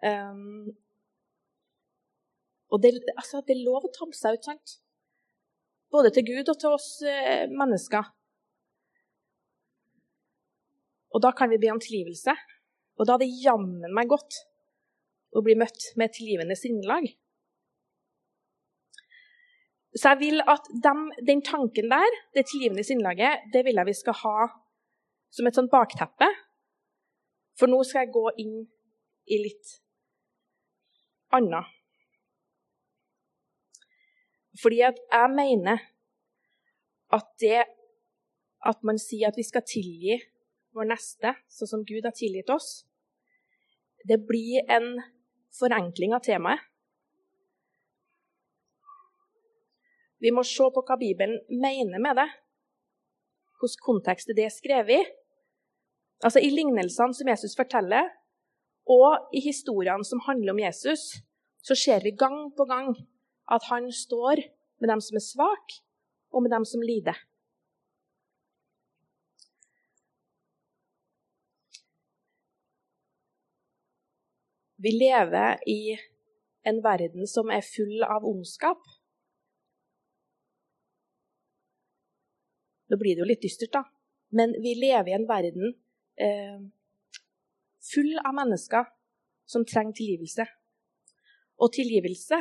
Um, 0.00 0.72
og 2.72 2.82
det, 2.82 2.96
altså, 3.14 3.42
det, 3.46 3.56
er 3.56 3.66
lov 3.66 3.86
å 3.86 3.92
tabbe 3.94 4.16
seg 4.16 4.38
ut, 4.38 4.48
sant? 4.48 4.78
Både 5.92 6.10
til 6.14 6.26
Gud 6.26 6.50
og 6.50 6.58
til 6.60 6.74
oss 6.74 6.88
eh, 7.06 7.46
mennesker. 7.52 8.08
Og 11.14 11.22
da 11.24 11.30
kan 11.36 11.52
vi 11.52 11.60
be 11.62 11.70
om 11.72 11.80
tilgivelse. 11.80 12.34
Og 12.98 13.06
da 13.06 13.14
er 13.14 13.22
det 13.22 13.44
jammen 13.44 13.94
meg 13.94 14.10
godt 14.10 14.40
å 15.36 15.42
bli 15.44 15.54
møtt 15.58 15.92
med 15.96 16.10
et 16.10 16.18
tilgivende 16.18 16.56
sinnelag. 16.58 17.06
Så 19.96 20.12
jeg 20.12 20.20
vil 20.20 20.42
at 20.44 20.66
dem, 20.84 21.06
den 21.24 21.40
tanken 21.44 21.88
der, 21.92 22.18
det 22.36 22.48
tilgivende 22.50 22.84
sinnelaget, 22.84 23.46
det 23.54 23.62
vil 23.64 23.78
jeg 23.78 23.88
vi 23.88 23.96
skal 23.96 24.18
ha 24.24 24.48
som 25.32 25.48
et 25.48 25.56
sånt 25.56 25.72
bakteppe. 25.72 26.28
For 27.56 27.70
nå 27.70 27.80
skal 27.86 28.04
jeg 28.04 28.14
gå 28.14 28.24
inn 28.42 28.56
i 29.32 29.38
litt 29.40 29.78
annet. 31.36 31.72
Fordi 34.60 34.80
jeg 34.80 35.32
mener 35.32 35.82
at 37.16 37.32
det 37.40 37.64
at 38.66 38.80
man 38.86 38.98
sier 38.98 39.30
at 39.30 39.36
vi 39.38 39.44
skal 39.46 39.64
tilgi 39.68 40.16
vår 40.76 40.88
neste, 40.90 41.32
sånn 41.52 41.70
som 41.70 41.84
Gud 41.88 42.04
har 42.04 42.14
tilgitt 42.16 42.50
oss, 42.52 42.86
det 44.06 44.18
blir 44.28 44.64
en 44.70 44.96
forenkling 45.56 46.14
av 46.16 46.24
temaet. 46.26 46.62
Vi 50.22 50.32
må 50.32 50.42
se 50.48 50.66
på 50.72 50.82
hva 50.88 50.96
Bibelen 50.98 51.36
mener 51.52 52.00
med 52.02 52.16
det, 52.18 52.26
hvilken 53.60 53.84
kontekst 53.84 54.32
det 54.36 54.46
er 54.46 54.54
skrevet 54.54 55.02
i. 55.04 55.08
Altså 56.24 56.40
I 56.40 56.50
lignelsene 56.50 57.14
som 57.14 57.28
Jesus 57.28 57.56
forteller, 57.58 58.08
og 58.86 59.30
i 59.34 59.42
historiene 59.42 60.06
som 60.06 60.22
handler 60.26 60.54
om 60.54 60.60
Jesus, 60.62 61.18
så 61.62 61.74
ser 61.74 62.04
vi 62.04 62.14
gang 62.14 62.52
på 62.56 62.64
gang 62.64 62.94
at 63.50 63.66
han 63.70 63.90
står 63.92 64.42
med 64.80 64.90
dem 64.92 65.00
som 65.02 65.18
er 65.18 65.24
svake, 65.24 65.80
og 66.30 66.42
med 66.42 66.52
dem 66.54 66.64
som 66.64 66.82
lider. 66.82 67.16
Vi 74.76 74.92
lever 74.92 75.56
i 75.66 75.96
en 76.68 76.82
verden 76.84 77.26
som 77.26 77.50
er 77.50 77.64
full 77.64 78.02
av 78.04 78.26
ondskap. 78.28 78.82
Nå 82.86 82.98
blir 83.00 83.16
det 83.16 83.24
jo 83.24 83.30
litt 83.30 83.42
dystert, 83.42 83.72
da. 83.72 83.82
Men 84.36 84.52
vi 84.62 84.76
lever 84.78 85.10
i 85.10 85.16
en 85.16 85.26
verden 85.26 85.72
eh, 86.20 86.60
full 87.92 88.18
av 88.22 88.34
mennesker 88.36 88.88
som 89.46 89.64
trenger 89.64 89.96
tilgivelse. 90.00 90.46
Og 91.62 91.72
tilgivelse, 91.72 92.40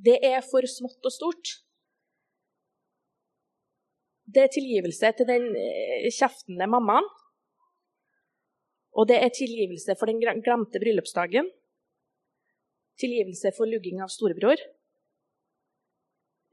det 0.00 0.18
er 0.24 0.40
for 0.46 0.66
smått 0.70 1.04
og 1.04 1.12
stort. 1.14 1.58
Det 4.24 4.46
er 4.46 4.54
tilgivelse 4.54 5.10
til 5.18 5.28
den 5.28 5.50
eh, 5.58 6.08
kjeftende 6.14 6.68
mammaen. 6.70 7.06
Og 8.94 9.08
det 9.10 9.18
er 9.20 9.34
tilgivelse 9.34 9.96
for 9.98 10.08
den 10.10 10.22
glemte 10.22 10.80
bryllupsdagen. 10.80 11.50
Tilgivelse 13.00 13.50
for 13.56 13.66
lugging 13.66 14.00
av 14.04 14.12
storebror. 14.14 14.60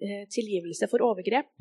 Eh, 0.02 0.26
tilgivelse 0.34 0.90
for 0.90 1.06
overgrep. 1.06 1.52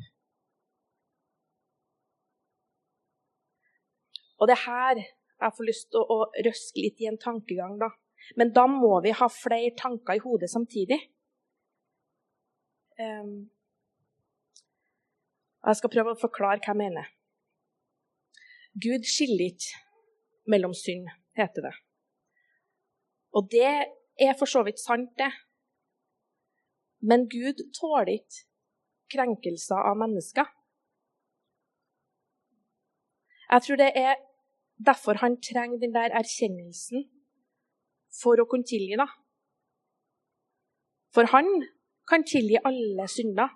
Og 4.41 4.49
det 4.49 4.57
er 4.57 4.65
her 4.65 5.01
jeg 5.41 5.55
får 5.57 5.67
lyst 5.67 5.87
til 5.93 6.03
å 6.13 6.17
røske 6.45 6.83
litt 6.83 7.01
i 7.01 7.07
en 7.09 7.17
tankegang, 7.21 7.77
da. 7.81 7.89
Men 8.37 8.51
da 8.53 8.67
må 8.69 8.99
vi 9.05 9.13
ha 9.17 9.27
flere 9.33 9.73
tanker 9.77 10.17
i 10.17 10.21
hodet 10.21 10.49
samtidig. 10.51 10.99
Um, 13.01 13.49
jeg 15.65 15.79
skal 15.79 15.93
prøve 15.93 16.13
å 16.13 16.21
forklare 16.21 16.61
hva 16.61 16.73
jeg 16.73 16.81
mener. 16.81 17.09
Gud 18.81 19.05
skiller 19.09 19.49
ikke 19.49 19.81
mellom 20.53 20.73
synd, 20.77 21.09
heter 21.37 21.67
det. 21.67 21.73
Og 23.37 23.49
det 23.51 23.73
er 24.21 24.37
for 24.39 24.49
så 24.49 24.63
vidt 24.67 24.81
sant, 24.81 25.11
det. 25.17 25.31
Men 27.01 27.25
Gud 27.29 27.61
tåler 27.77 28.13
ikke 28.19 28.45
krenkelser 29.11 29.89
av 29.89 29.97
mennesker. 29.99 30.49
Jeg 33.51 33.65
tror 33.65 33.81
det 33.81 33.89
er 33.99 34.19
derfor 34.85 35.13
han 35.21 35.37
trenger 35.41 35.79
den 35.79 35.93
der 35.93 36.13
erkjennelsen 36.21 37.05
for 38.21 38.41
å 38.41 38.47
kunne 38.49 38.67
tilgi. 38.67 38.97
da. 38.97 39.07
For 41.13 41.27
han 41.33 41.47
kan 42.07 42.23
tilgi 42.23 42.59
alle 42.65 43.07
synder, 43.07 43.49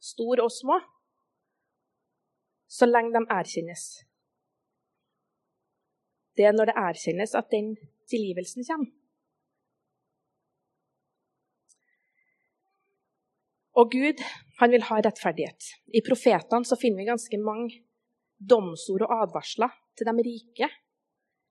store 0.00 0.42
og 0.46 0.52
små, 0.52 0.80
så 2.68 2.86
lenge 2.86 3.14
de 3.14 3.24
erkjennes. 3.30 3.84
Det 6.36 6.44
er 6.44 6.52
når 6.52 6.70
det 6.70 6.76
erkjennes 6.76 7.34
at 7.34 7.50
den 7.50 7.76
tilgivelsen 8.10 8.64
kommer. 8.68 8.92
Og 13.76 13.90
Gud 13.92 14.22
han 14.58 14.72
vil 14.72 14.86
ha 14.88 15.00
rettferdighet. 15.04 15.66
I 15.92 16.00
profetene 16.00 16.64
så 16.64 16.78
finner 16.80 17.02
vi 17.02 17.10
ganske 17.10 17.38
mange 17.40 17.82
domsord 18.40 19.04
og 19.04 19.12
advarsler 19.22 19.74
til 19.96 20.08
de 20.08 20.24
rike 20.28 20.70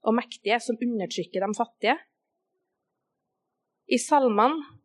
og 0.05 0.15
mektige 0.17 0.59
som 0.61 0.77
undertrykker 0.81 1.45
de 1.45 1.57
fattige. 1.57 1.97
I 3.89 3.97
salmene 4.01 4.75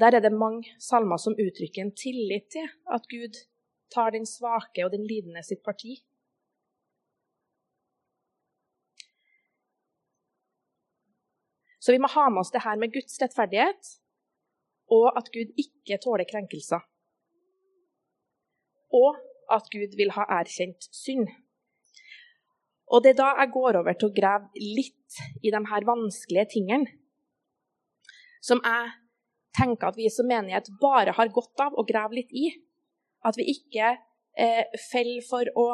der 0.00 0.12
er 0.16 0.20
det 0.20 0.32
mange 0.32 0.74
salmer 0.78 1.16
som 1.16 1.38
uttrykker 1.40 1.82
en 1.82 1.94
tillit 1.96 2.50
til 2.52 2.68
at 2.92 3.06
Gud 3.08 3.38
tar 3.94 4.10
den 4.10 4.26
svake 4.26 4.84
og 4.84 4.92
den 4.92 5.06
lidende 5.08 5.42
sitt 5.42 5.62
parti. 5.64 5.96
Så 11.80 11.94
vi 11.94 12.02
må 12.02 12.10
ha 12.10 12.28
med 12.28 12.42
oss 12.42 12.50
det 12.50 12.64
her 12.64 12.76
med 12.82 12.92
Guds 12.92 13.16
rettferdighet, 13.22 13.88
og 14.90 15.06
at 15.18 15.28
Gud 15.34 15.52
ikke 15.64 16.00
tåler 16.02 16.26
krenkelser. 16.26 16.82
Og 19.00 19.16
at 19.56 19.68
Gud 19.70 19.94
vil 19.96 20.10
ha 20.16 20.24
erkjent 20.40 20.88
synd. 20.90 21.28
Og 22.94 23.02
det 23.02 23.14
er 23.14 23.18
da 23.18 23.32
jeg 23.40 23.52
går 23.54 23.80
over 23.80 23.96
til 23.98 24.10
å 24.10 24.14
grave 24.14 24.62
litt 24.62 25.18
i 25.42 25.50
de 25.50 25.62
her 25.70 25.86
vanskelige 25.88 26.52
tingene 26.54 26.92
som 28.46 28.60
jeg 28.62 28.92
tenker 29.56 29.90
at 29.90 29.98
vi 29.98 30.08
som 30.12 30.28
menighet 30.28 30.68
bare 30.80 31.14
har 31.16 31.32
godt 31.34 31.62
av 31.64 31.74
å 31.74 31.84
grave 31.88 32.18
litt 32.18 32.32
i. 32.36 32.50
At 33.26 33.38
vi 33.38 33.48
ikke 33.50 33.94
eh, 34.38 34.64
faller 34.90 35.24
for 35.26 35.50
å 35.58 35.66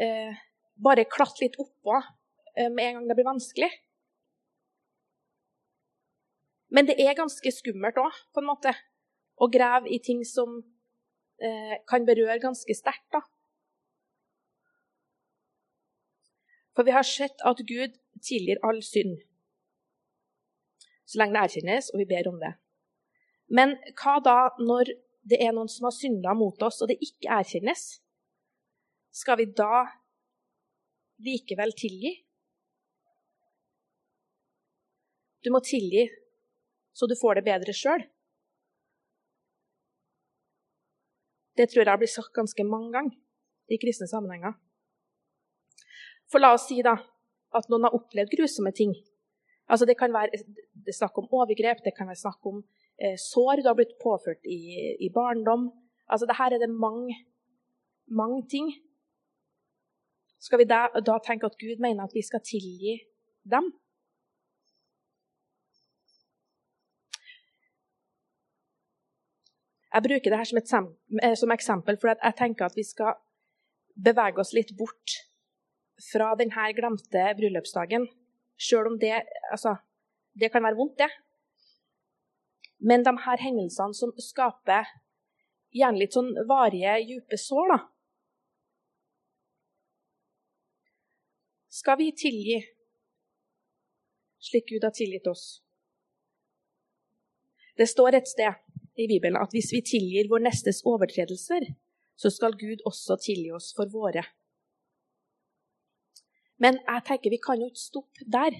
eh, 0.00 0.32
bare 0.82 1.06
klatte 1.10 1.44
litt 1.44 1.58
oppå 1.60 1.98
eh, 1.98 2.70
med 2.72 2.82
en 2.84 2.98
gang 2.98 3.10
det 3.10 3.18
blir 3.18 3.28
vanskelig. 3.28 3.70
Men 6.74 6.88
det 6.88 6.98
er 7.00 7.16
ganske 7.16 7.52
skummelt 7.54 8.00
òg, 8.00 8.16
på 8.34 8.42
en 8.42 8.48
måte, 8.50 8.74
å 9.38 9.48
grave 9.52 9.88
i 9.94 10.00
ting 10.04 10.24
som 10.26 10.58
eh, 11.40 11.76
kan 11.88 12.04
berøre 12.08 12.40
ganske 12.42 12.74
sterkt. 12.76 13.06
da. 13.14 13.22
For 16.78 16.86
vi 16.86 16.94
har 16.94 17.02
sett 17.02 17.42
at 17.42 17.58
Gud 17.66 17.96
tilgir 18.22 18.60
all 18.62 18.78
synd, 18.86 19.16
så 21.08 21.18
lenge 21.18 21.34
det 21.34 21.40
erkjennes, 21.48 21.88
og 21.90 21.98
vi 21.98 22.06
ber 22.06 22.28
om 22.30 22.36
det. 22.38 22.52
Men 23.50 23.74
hva 23.98 24.18
da 24.22 24.36
når 24.62 24.92
det 25.26 25.40
er 25.42 25.56
noen 25.56 25.70
som 25.72 25.88
har 25.88 25.96
synda 25.96 26.36
mot 26.38 26.62
oss, 26.62 26.78
og 26.78 26.92
det 26.92 27.00
ikke 27.02 27.32
erkjennes? 27.34 27.82
Skal 29.10 29.40
vi 29.40 29.48
da 29.58 29.82
likevel 31.26 31.74
tilgi? 31.82 32.14
Du 35.42 35.50
må 35.50 35.58
tilgi 35.66 36.06
så 36.94 37.10
du 37.10 37.14
får 37.18 37.38
det 37.38 37.46
bedre 37.46 37.74
sjøl. 37.74 38.06
Det 41.58 41.66
tror 41.70 41.86
jeg 41.86 42.02
blir 42.04 42.10
sagt 42.10 42.34
ganske 42.38 42.64
mange 42.66 42.94
ganger 42.94 43.18
i 43.70 43.78
kristne 43.82 44.06
sammenhenger. 44.10 44.54
For 46.28 46.42
la 46.42 46.52
oss 46.56 46.66
si 46.68 46.82
da 46.84 46.96
at 47.58 47.70
noen 47.72 47.86
har 47.88 47.96
opplevd 47.96 48.34
grusomme 48.36 48.72
ting. 48.76 48.92
Altså 49.68 49.86
Det 49.86 49.98
kan 49.98 50.12
være 50.12 50.42
det 50.86 50.94
snakk 50.96 51.18
om 51.18 51.28
overgrep, 51.32 51.84
det 51.84 51.94
kan 51.96 52.08
være 52.08 52.22
snakk 52.22 52.46
om 52.46 52.62
eh, 53.00 53.16
sår 53.16 53.62
du 53.62 53.68
har 53.68 53.76
blitt 53.76 53.96
påført 54.02 54.44
i, 54.44 54.60
i 55.00 55.08
barndom. 55.12 55.70
Altså 56.08 56.26
det 56.26 56.36
er 56.40 56.58
det 56.58 56.70
mange, 56.70 57.16
mange 58.06 58.46
ting. 58.48 58.72
Skal 60.40 60.58
vi 60.58 60.64
da, 60.64 60.86
da 61.04 61.18
tenke 61.24 61.46
at 61.46 61.58
Gud 61.58 61.80
mener 61.80 62.04
at 62.04 62.14
vi 62.14 62.22
skal 62.22 62.40
tilgi 62.40 62.96
dem? 63.44 63.72
Jeg 69.94 70.04
bruker 70.04 70.30
det 70.30 70.38
her 70.38 70.44
som, 70.44 70.58
et, 70.60 71.38
som 71.38 71.52
eksempel 71.52 71.96
for 72.00 72.12
jeg 72.12 72.36
tenker 72.36 72.68
at 72.68 72.76
vi 72.76 72.84
skal 72.84 73.16
bevege 73.96 74.40
oss 74.40 74.52
litt 74.54 74.76
bort 74.78 75.16
fra 76.02 76.32
denne 76.38 76.70
glemte 76.76 77.24
bryllupsdagen. 77.38 78.06
Sjøl 78.58 78.92
om 78.92 78.98
det, 78.98 79.14
altså, 79.52 79.76
det 80.38 80.50
kan 80.52 80.64
være 80.66 80.78
vondt, 80.78 80.98
det. 80.98 81.10
Men 82.78 83.04
de 83.06 83.14
her 83.24 83.42
hendelsene 83.42 83.94
som 83.94 84.14
skaper 84.22 84.86
gjerne 85.74 86.00
litt 86.00 86.14
sånn 86.14 86.30
varige, 86.48 86.98
dype 87.10 87.38
sår, 87.38 87.74
da. 87.74 87.78
Skal 91.78 91.98
vi 92.00 92.10
tilgi 92.16 92.58
slik 94.48 94.66
Gud 94.70 94.86
har 94.86 94.94
tilgitt 94.94 95.26
oss? 95.30 95.60
Det 97.78 97.86
står 97.86 98.16
et 98.18 98.30
sted 98.30 98.98
i 98.98 99.06
Bibelen 99.06 99.38
at 99.38 99.52
hvis 99.54 99.70
vi 99.74 99.82
tilgir 99.86 100.30
vår 100.30 100.42
nestes 100.46 100.80
overtredelser, 100.88 101.68
så 102.18 102.30
skal 102.34 102.56
Gud 102.58 102.82
også 102.88 103.18
tilgi 103.22 103.52
oss 103.54 103.70
for 103.76 103.90
våre. 103.92 104.24
Men 106.62 106.80
jeg 106.82 107.04
tenker 107.06 107.30
vi 107.30 107.40
kan 107.42 107.60
jo 107.60 107.70
ikke 107.70 107.86
stoppe 107.86 108.26
der. 108.26 108.56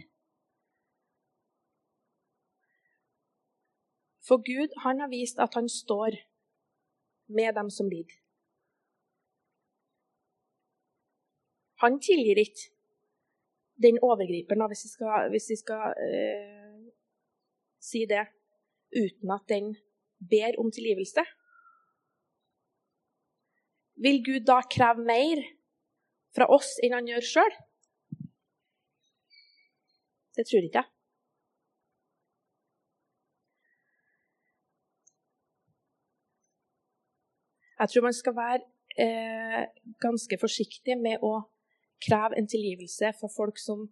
For 4.29 4.43
Gud 4.45 4.75
han 4.85 5.01
har 5.01 5.11
vist 5.11 5.39
at 5.41 5.55
han 5.59 5.69
står 5.69 6.19
med 7.39 7.55
dem 7.59 7.71
som 7.71 7.89
lider. 7.89 8.17
Han 11.83 12.01
tilgir 12.03 12.41
ikke 12.43 12.71
den 13.83 13.99
overgriperen, 14.03 14.67
hvis 14.71 14.85
vi 14.85 14.91
skal, 14.91 15.29
hvis 15.31 15.47
vi 15.53 15.57
skal 15.57 15.83
uh, 15.95 16.87
si 17.81 18.03
det, 18.11 18.25
uten 19.03 19.31
at 19.31 19.45
den 19.49 19.77
ber 20.31 20.59
om 20.59 20.73
tilgivelse? 20.75 21.23
Vil 24.03 24.19
Gud 24.27 24.43
da 24.51 24.59
kreve 24.75 25.05
mer 25.07 25.43
fra 26.35 26.49
oss 26.55 26.77
enn 26.83 26.97
han 26.99 27.11
gjør 27.11 27.27
sjøl? 27.31 27.57
Det 30.39 30.47
tror 30.47 30.63
ikke 30.63 30.79
jeg. 30.79 30.91
Jeg 37.79 37.89
tror 37.89 38.03
man 38.03 38.13
skal 38.13 38.35
være 38.37 38.61
eh, 39.05 39.65
ganske 40.07 40.39
forsiktig 40.41 40.95
med 40.99 41.25
å 41.27 41.33
kreve 42.07 42.39
en 42.39 42.47
tilgivelse 42.51 43.11
for 43.21 43.35
folk 43.35 43.59
som 43.59 43.83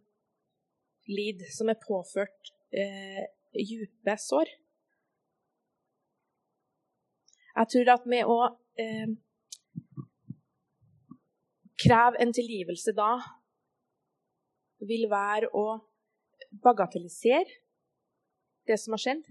lider, 1.11 1.51
som 1.59 1.71
er 1.71 1.83
påført 1.83 2.53
eh, 2.71 3.27
dype 3.55 4.17
sår. 4.23 4.51
Jeg 7.57 7.73
tror 7.75 7.93
at 7.97 8.07
med 8.15 8.31
å 8.31 8.39
eh, 8.79 9.15
kreve 11.83 12.23
en 12.23 12.35
tilgivelse 12.39 12.95
da 12.95 13.13
vil 14.87 15.07
være 15.11 15.51
å 15.55 15.67
bagatellisere 16.63 17.47
det 18.67 18.79
som 18.83 18.97
har 18.97 19.03
skjedd. 19.03 19.27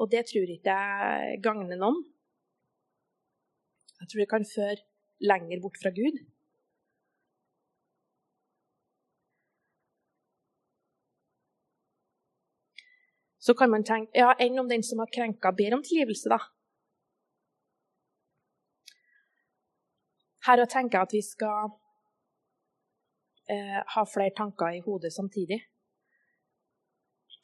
Og 0.00 0.10
det 0.10 0.24
tror 0.30 0.50
ikke 0.50 0.74
jeg 0.74 1.40
gagner 1.44 1.78
noen. 1.78 2.00
Jeg 4.00 4.10
tror 4.10 4.22
det 4.24 4.30
kan 4.30 4.46
føre 4.48 4.80
lenger 5.24 5.60
bort 5.62 5.78
fra 5.80 5.92
Gud. 5.94 6.18
Så 13.44 13.52
kan 13.54 13.70
man 13.70 13.84
tenke 13.84 14.16
ja, 14.16 14.32
enn 14.40 14.58
om 14.58 14.68
den 14.68 14.82
som 14.82 15.02
har 15.02 15.10
krenka, 15.12 15.52
ber 15.52 15.76
om 15.76 15.82
tilgivelse, 15.84 16.30
da? 16.32 16.40
Her 20.46 20.64
tenker 20.64 20.98
jeg 20.98 21.08
at 21.08 21.16
vi 21.16 21.20
skal 21.24 21.74
eh, 23.50 23.80
ha 23.94 24.04
flere 24.08 24.34
tanker 24.36 24.76
i 24.76 24.82
hodet 24.84 25.12
samtidig. 25.12 25.60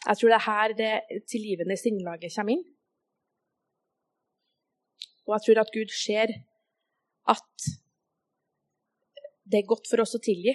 Jeg 0.06 0.16
tror 0.16 0.32
det 0.32 0.38
er 0.38 0.48
her 0.48 0.74
det 0.76 1.22
tilgivende 1.28 1.76
sinnelaget 1.76 2.32
kommer 2.36 2.56
inn. 2.56 2.64
Og 5.28 5.36
jeg 5.36 5.44
tror 5.46 5.60
at 5.62 5.74
Gud 5.74 5.92
ser 5.92 6.32
at 7.28 7.70
det 9.50 9.60
er 9.60 9.70
godt 9.70 9.88
for 9.90 10.02
oss 10.02 10.16
å 10.16 10.22
tilgi. 10.22 10.54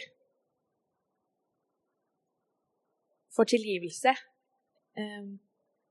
For 3.35 3.47
tilgivelse 3.47 4.13
eh, 4.15 5.25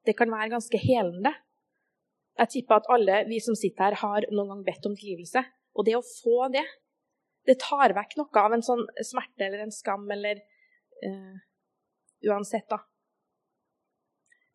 det 0.04 0.16
kan 0.18 0.32
være 0.32 0.52
ganske 0.56 0.80
helende. 0.80 1.32
Jeg 2.40 2.50
tipper 2.50 2.80
at 2.80 2.88
alle 2.90 3.20
vi 3.28 3.38
som 3.40 3.54
sitter 3.56 3.94
her, 3.94 4.00
har 4.02 4.26
noen 4.32 4.50
gang 4.50 4.64
bedt 4.66 4.88
om 4.88 4.96
tilgivelse. 4.96 5.44
Og 5.78 5.86
det 5.86 5.94
å 5.96 6.02
få 6.02 6.48
det, 6.54 6.64
det 7.48 7.58
tar 7.60 7.94
vekk 7.96 8.16
noe 8.20 8.44
av 8.44 8.56
en 8.56 8.64
sånn 8.64 8.84
smerte 9.04 9.46
eller 9.46 9.66
en 9.66 9.74
skam 9.74 10.06
eller 10.10 10.40
uh, 11.04 11.34
Uansett, 12.24 12.64
da. 12.70 12.78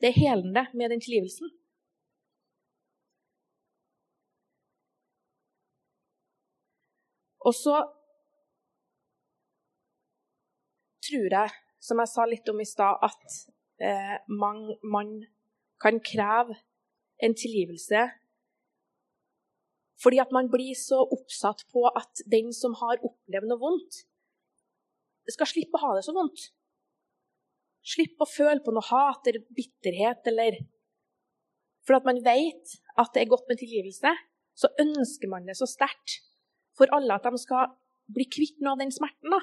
Det 0.02 0.10
er 0.10 0.15
helende 0.15 0.63
med 0.73 0.89
den 0.89 1.02
tilgivelsen. 1.04 1.52
Og 7.45 7.54
så 7.54 7.75
tror 11.10 11.36
jeg, 11.36 11.54
som 11.80 12.02
jeg 12.02 12.12
sa 12.12 12.25
litt 12.30 12.49
om 12.52 12.60
i 12.62 12.67
stad, 12.67 12.99
at 13.06 13.38
eh, 13.82 14.17
man, 14.41 14.65
man, 14.84 15.19
kan 15.80 16.02
kreve 16.04 16.58
en 17.23 17.36
tilgivelse 17.39 18.02
fordi 19.99 20.21
at 20.23 20.31
man 20.35 20.47
blir 20.51 20.77
så 20.77 21.01
oppsatt 21.03 21.65
på 21.73 21.83
at 21.89 22.23
den 22.31 22.53
som 22.55 22.77
har 22.79 23.01
opplevd 23.03 23.49
noe 23.49 23.62
vondt, 23.62 24.03
skal 25.29 25.49
slippe 25.49 25.77
å 25.77 25.83
ha 25.83 25.91
det 25.97 26.05
så 26.07 26.15
vondt. 26.15 26.47
Slippe 27.85 28.25
å 28.25 28.29
føle 28.29 28.63
på 28.63 28.73
noe 28.73 28.85
hat 28.89 29.27
eller 29.29 29.45
bitterhet 29.55 30.27
eller 30.31 30.59
For 31.88 31.97
at 31.97 32.05
man 32.05 32.19
vet 32.21 32.75
at 33.01 33.15
det 33.15 33.21
er 33.23 33.29
godt 33.31 33.47
med 33.49 33.57
tilgivelse, 33.57 34.12
så 34.53 34.67
ønsker 34.83 35.29
man 35.31 35.47
det 35.47 35.55
så 35.57 35.65
sterkt 35.65 36.19
for 36.77 36.91
alle 36.93 37.15
at 37.15 37.25
de 37.25 37.39
skal 37.41 37.71
bli 38.13 38.27
kvitt 38.29 38.59
noe 38.62 38.75
av 38.75 38.83
den 38.83 38.91
smerten. 38.93 39.31
da. 39.33 39.39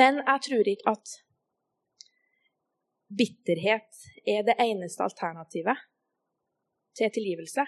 Men 0.00 0.20
jeg 0.22 0.44
tror 0.48 0.70
ikke 0.70 0.94
at 0.94 1.16
bitterhet 3.18 4.04
er 4.26 4.44
det 4.46 4.56
eneste 4.62 5.04
alternativet 5.04 5.80
til 6.98 7.12
tilgivelse. 7.14 7.66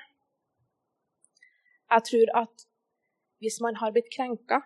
Jeg 1.90 2.02
tror 2.09 2.32
at 2.42 2.66
hvis 3.42 3.61
man 3.61 3.76
har 3.82 3.92
blitt 3.92 4.11
krenka 4.16 4.62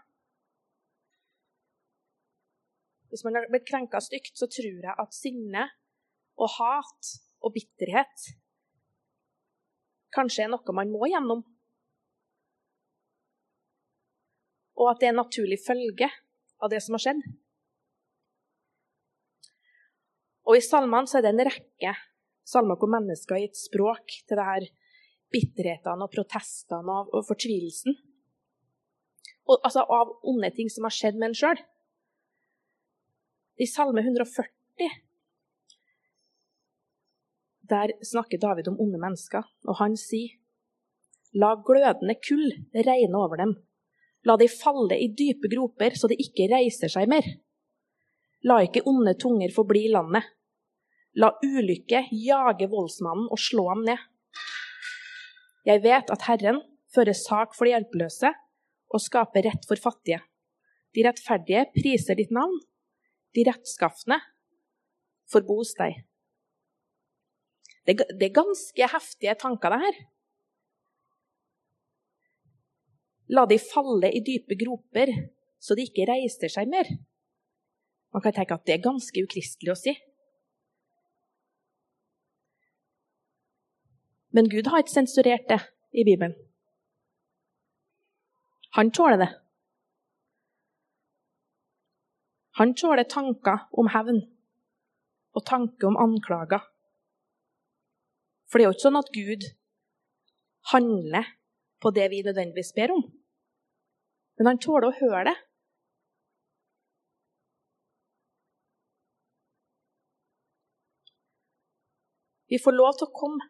Hvis 3.10 3.24
man 3.26 3.34
har 3.34 3.48
blitt 3.50 3.66
krenka 3.66 3.98
stygt, 3.98 4.36
så 4.38 4.46
tror 4.46 4.84
jeg 4.86 4.94
at 5.02 5.14
sinne 5.14 5.64
og 6.38 6.52
hat 6.54 7.08
og 7.42 7.56
bitterhet 7.56 8.28
kanskje 10.14 10.44
er 10.44 10.52
noe 10.52 10.74
man 10.78 10.92
må 10.94 11.08
gjennom. 11.10 11.42
Og 14.78 14.92
at 14.92 15.02
det 15.02 15.08
er 15.08 15.14
en 15.14 15.20
naturlig 15.24 15.58
følge 15.64 16.06
av 16.62 16.70
det 16.70 16.80
som 16.84 16.94
har 16.94 17.02
skjedd. 17.02 17.26
Og 20.50 20.58
I 20.58 20.64
salmene 20.66 21.06
er 21.06 21.22
det 21.22 21.30
en 21.30 21.44
rekke 21.46 21.92
salmer 22.50 22.78
hvor 22.80 22.90
mennesker 22.90 23.36
har 23.36 23.44
gitt 23.44 23.58
språk 23.60 24.16
til 24.26 24.38
det 24.40 24.46
her 24.48 24.64
bitterhetene 25.30 26.06
og 26.06 26.10
protestene 26.10 26.96
og, 26.96 27.12
og 27.14 27.22
fortvilelsen. 27.28 27.94
Og, 29.46 29.60
altså 29.62 29.84
av 29.86 30.10
onde 30.26 30.50
ting 30.56 30.70
som 30.72 30.88
har 30.88 30.94
skjedd 30.94 31.20
med 31.20 31.30
en 31.30 31.38
sjøl. 31.38 31.62
I 33.62 33.68
Salme 33.70 34.02
140 34.02 34.90
der 37.70 37.92
snakker 38.02 38.40
David 38.42 38.66
om 38.66 38.80
onde 38.82 38.98
mennesker, 38.98 39.44
og 39.70 39.76
han 39.78 39.92
sier 39.94 40.34
La 41.38 41.52
glødende 41.54 42.16
kull 42.18 42.48
regne 42.74 43.14
over 43.14 43.38
dem. 43.38 43.52
La 44.26 44.34
de 44.34 44.48
falle 44.50 44.96
i 44.98 45.06
dype 45.14 45.46
groper, 45.52 45.94
så 45.94 46.10
de 46.10 46.16
ikke 46.18 46.48
reiser 46.50 46.90
seg 46.90 47.06
mer. 47.12 47.28
La 48.42 48.56
ikke 48.66 48.82
onde 48.90 49.14
tunger 49.14 49.54
forbli 49.54 49.84
landet. 49.94 50.26
La 51.18 51.32
ulykke 51.42 52.04
jage 52.14 52.68
voldsmannen 52.70 53.30
og 53.32 53.40
slå 53.40 53.66
ham 53.72 53.82
ned. 53.86 53.98
Jeg 55.66 55.82
vet 55.84 56.10
at 56.12 56.26
Herren 56.28 56.60
fører 56.94 57.16
sak 57.16 57.56
for 57.56 57.66
de 57.66 57.74
hjelpeløse 57.74 58.30
og 58.90 59.02
skaper 59.02 59.46
rett 59.46 59.66
for 59.68 59.80
fattige. 59.80 60.20
De 60.94 61.04
rettferdige 61.06 61.66
priser 61.74 62.18
ditt 62.18 62.32
navn. 62.34 62.56
De 63.34 63.44
rettskafne 63.46 64.18
får 65.30 65.44
hos 65.46 65.74
deg. 65.78 66.00
Det, 67.86 67.96
det 68.18 68.26
er 68.28 68.34
ganske 68.34 68.88
heftige 68.94 69.34
tanker, 69.38 69.74
det 69.74 69.84
her. 69.84 70.00
La 73.30 73.46
de 73.46 73.60
falle 73.62 74.10
i 74.10 74.22
dype 74.26 74.58
groper, 74.58 75.12
så 75.62 75.76
de 75.78 75.86
ikke 75.86 76.08
reiser 76.10 76.50
seg 76.50 76.70
mer. 76.70 76.88
Man 78.10 78.22
kan 78.24 78.34
tenke 78.34 78.56
at 78.56 78.66
det 78.66 78.76
er 78.76 78.86
ganske 78.88 79.22
ukristelig 79.22 79.74
å 79.74 79.78
si. 79.78 79.94
Men 84.30 84.48
Gud 84.50 84.70
har 84.70 84.82
ikke 84.82 84.94
sensurert 84.94 85.48
det 85.50 85.60
i 85.92 86.04
Bibelen. 86.06 86.36
Han 88.78 88.90
tåler 88.94 89.18
det. 89.18 89.30
Han 92.60 92.74
tåler 92.74 93.08
tanker 93.10 93.66
om 93.72 93.90
hevn 93.90 94.20
og 95.34 95.46
tanker 95.46 95.88
om 95.90 95.98
anklager. 95.98 96.62
For 98.50 98.58
det 98.58 98.64
er 98.64 98.70
jo 98.70 98.76
ikke 98.76 98.86
sånn 98.86 99.00
at 99.00 99.12
Gud 99.14 99.46
handler 100.72 101.30
på 101.82 101.90
det 101.96 102.10
vi 102.12 102.22
nødvendigvis 102.26 102.74
ber 102.76 102.94
om. 102.94 103.04
Men 104.38 104.52
han 104.52 104.60
tåler 104.62 104.90
å 104.90 104.98
høre 104.98 105.24
det. 105.30 105.36
Vi 112.50 112.58
får 112.58 112.74
lov 112.74 112.96
til 112.98 113.06
å 113.06 113.14
komme 113.14 113.46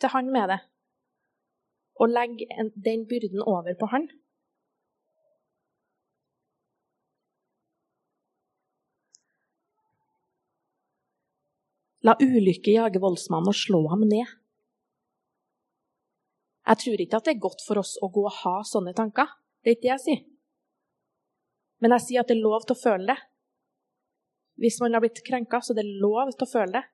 til 0.00 0.12
han 0.12 0.32
med 0.32 0.52
det 0.52 0.60
og 1.96 2.12
legge 2.12 2.46
den 2.84 3.06
byrden 3.08 3.40
over 3.40 3.74
på 3.80 3.88
han. 3.92 4.08
La 12.06 12.14
ulykke 12.22 12.74
jage 12.76 13.00
voldsmannen 13.02 13.50
og 13.50 13.56
slå 13.56 13.80
ham 13.90 14.04
ned. 14.06 14.28
Jeg 16.66 16.82
tror 16.82 17.02
ikke 17.02 17.18
at 17.18 17.26
det 17.26 17.34
er 17.34 17.44
godt 17.46 17.62
for 17.66 17.80
oss 17.80 17.94
å 18.02 18.10
gå 18.12 18.26
og 18.26 18.36
ha 18.42 18.56
sånne 18.66 18.92
tanker. 18.94 19.32
Det 19.62 19.72
er 19.72 19.76
ikke 19.76 19.86
det 19.86 19.92
jeg 19.92 20.04
sier. 20.04 20.20
Men 21.82 21.94
jeg 21.96 22.04
sier 22.04 22.22
at 22.22 22.30
det 22.30 22.36
er 22.36 22.44
lov 22.44 22.66
til 22.66 22.76
å 22.76 22.82
føle 22.82 23.08
det. 23.10 23.16
Hvis 24.62 24.78
man 24.80 24.96
har 24.96 25.02
blitt 25.04 25.24
krenka, 25.26 25.60
så 25.60 25.74
det 25.76 25.84
er 25.84 25.98
lov 26.02 26.30
til 26.32 26.46
å 26.46 26.52
føle 26.52 26.78
det. 26.78 26.84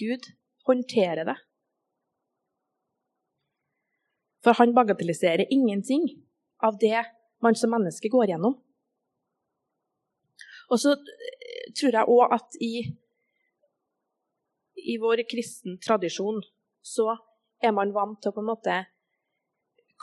Gud 0.00 0.30
håndterer 0.68 1.28
det. 1.28 1.36
For 4.44 4.56
han 4.58 4.74
bagatelliserer 4.76 5.48
ingenting 5.50 6.06
av 6.62 6.78
det 6.80 7.00
man 7.42 7.56
som 7.56 7.72
menneske 7.72 8.10
går 8.12 8.34
gjennom. 8.34 8.58
Og 10.72 10.80
så 10.80 10.94
eh, 10.96 11.72
tror 11.76 11.96
jeg 11.98 12.12
òg 12.16 12.34
at 12.36 12.58
i, 12.60 12.74
i 14.92 14.96
vår 15.00 15.24
kristen 15.30 15.78
tradisjon 15.84 16.42
så 16.84 17.16
er 17.64 17.72
man 17.76 17.92
vant 17.96 18.20
til 18.20 18.32
å 18.32 18.36
på 18.36 18.44
en 18.44 18.50
måte 18.52 18.78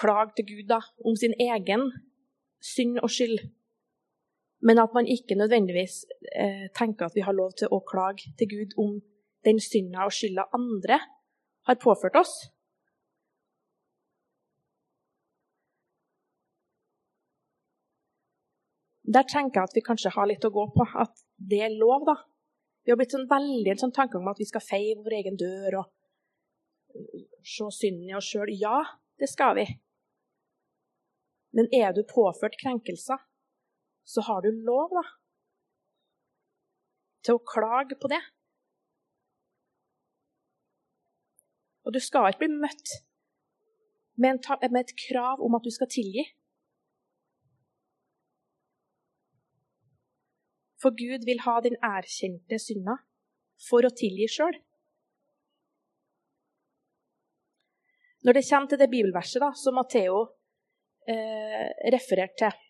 klage 0.02 0.38
til 0.38 0.48
Gud 0.52 0.70
da, 0.70 0.80
om 1.06 1.18
sin 1.18 1.34
egen 1.38 1.90
synd 2.62 3.02
og 3.02 3.10
skyld. 3.14 3.42
Men 4.62 4.82
at 4.82 4.94
man 4.94 5.10
ikke 5.10 5.38
nødvendigvis 5.38 6.04
eh, 6.38 6.68
tenker 6.78 7.08
at 7.08 7.18
vi 7.18 7.26
har 7.26 7.38
lov 7.38 7.54
til 7.58 7.74
å 7.74 7.82
klage 7.86 8.34
til 8.38 8.50
Gud 8.50 8.78
om 8.82 9.00
den 9.46 9.62
synda 9.62 10.06
og 10.06 10.14
skylda 10.14 10.46
andre 10.54 11.00
har 11.66 11.82
påført 11.82 12.18
oss. 12.22 12.34
Der 19.12 19.28
tenker 19.28 19.60
jeg 19.60 19.70
at 19.70 19.76
vi 19.76 19.84
kanskje 19.84 20.14
har 20.16 20.30
litt 20.30 20.46
å 20.48 20.54
gå 20.54 20.68
på. 20.76 20.86
At 21.04 21.24
det 21.52 21.62
er 21.66 21.76
lov, 21.76 22.06
da. 22.08 22.16
Vi 22.86 22.94
har 22.94 23.00
blitt 23.00 23.14
sånn 23.14 23.30
veldig 23.30 23.74
en 23.74 23.82
sånn 23.84 23.96
tanke 23.96 24.18
om 24.18 24.30
at 24.32 24.40
vi 24.42 24.48
skal 24.50 24.64
feie 24.64 24.98
vår 24.98 25.18
egen 25.20 25.38
dør 25.38 25.82
og 25.84 25.90
øh, 26.98 27.26
se 27.46 27.68
synden 27.78 28.10
i 28.10 28.16
oss 28.18 28.30
sjøl. 28.32 28.50
Ja, 28.58 28.80
det 29.22 29.30
skal 29.30 29.58
vi. 29.60 29.68
Men 31.58 31.68
er 31.76 31.92
du 31.94 32.02
påført 32.08 32.58
krenkelser, 32.62 33.20
så 34.08 34.24
har 34.26 34.42
du 34.46 34.50
lov, 34.66 34.96
da, 34.96 35.04
til 37.26 37.38
å 37.38 37.44
klage 37.46 37.98
på 38.02 38.10
det. 38.12 38.22
Og 41.86 41.94
du 41.96 42.00
skal 42.02 42.32
ikke 42.32 42.46
bli 42.46 42.62
møtt 42.62 42.96
med, 44.22 44.40
med 44.70 44.82
et 44.84 44.96
krav 45.08 45.42
om 45.44 45.58
at 45.58 45.66
du 45.66 45.72
skal 45.74 45.90
tilgi. 45.92 46.26
For 50.82 50.96
Gud 50.98 51.26
vil 51.28 51.44
ha 51.46 51.60
den 51.62 51.78
erkjente 51.86 52.58
synda 52.62 52.98
for 53.62 53.86
å 53.86 53.94
tilgi 53.94 54.28
sjøl. 54.32 54.58
Når 58.26 58.38
det 58.38 58.46
kommer 58.48 58.70
til 58.70 58.82
det 58.82 58.90
bibelverset 58.90 59.42
da, 59.42 59.50
som 59.58 59.78
Matteo 59.78 60.20
eh, 61.10 61.70
refererte 61.94 62.50
til, 62.50 62.68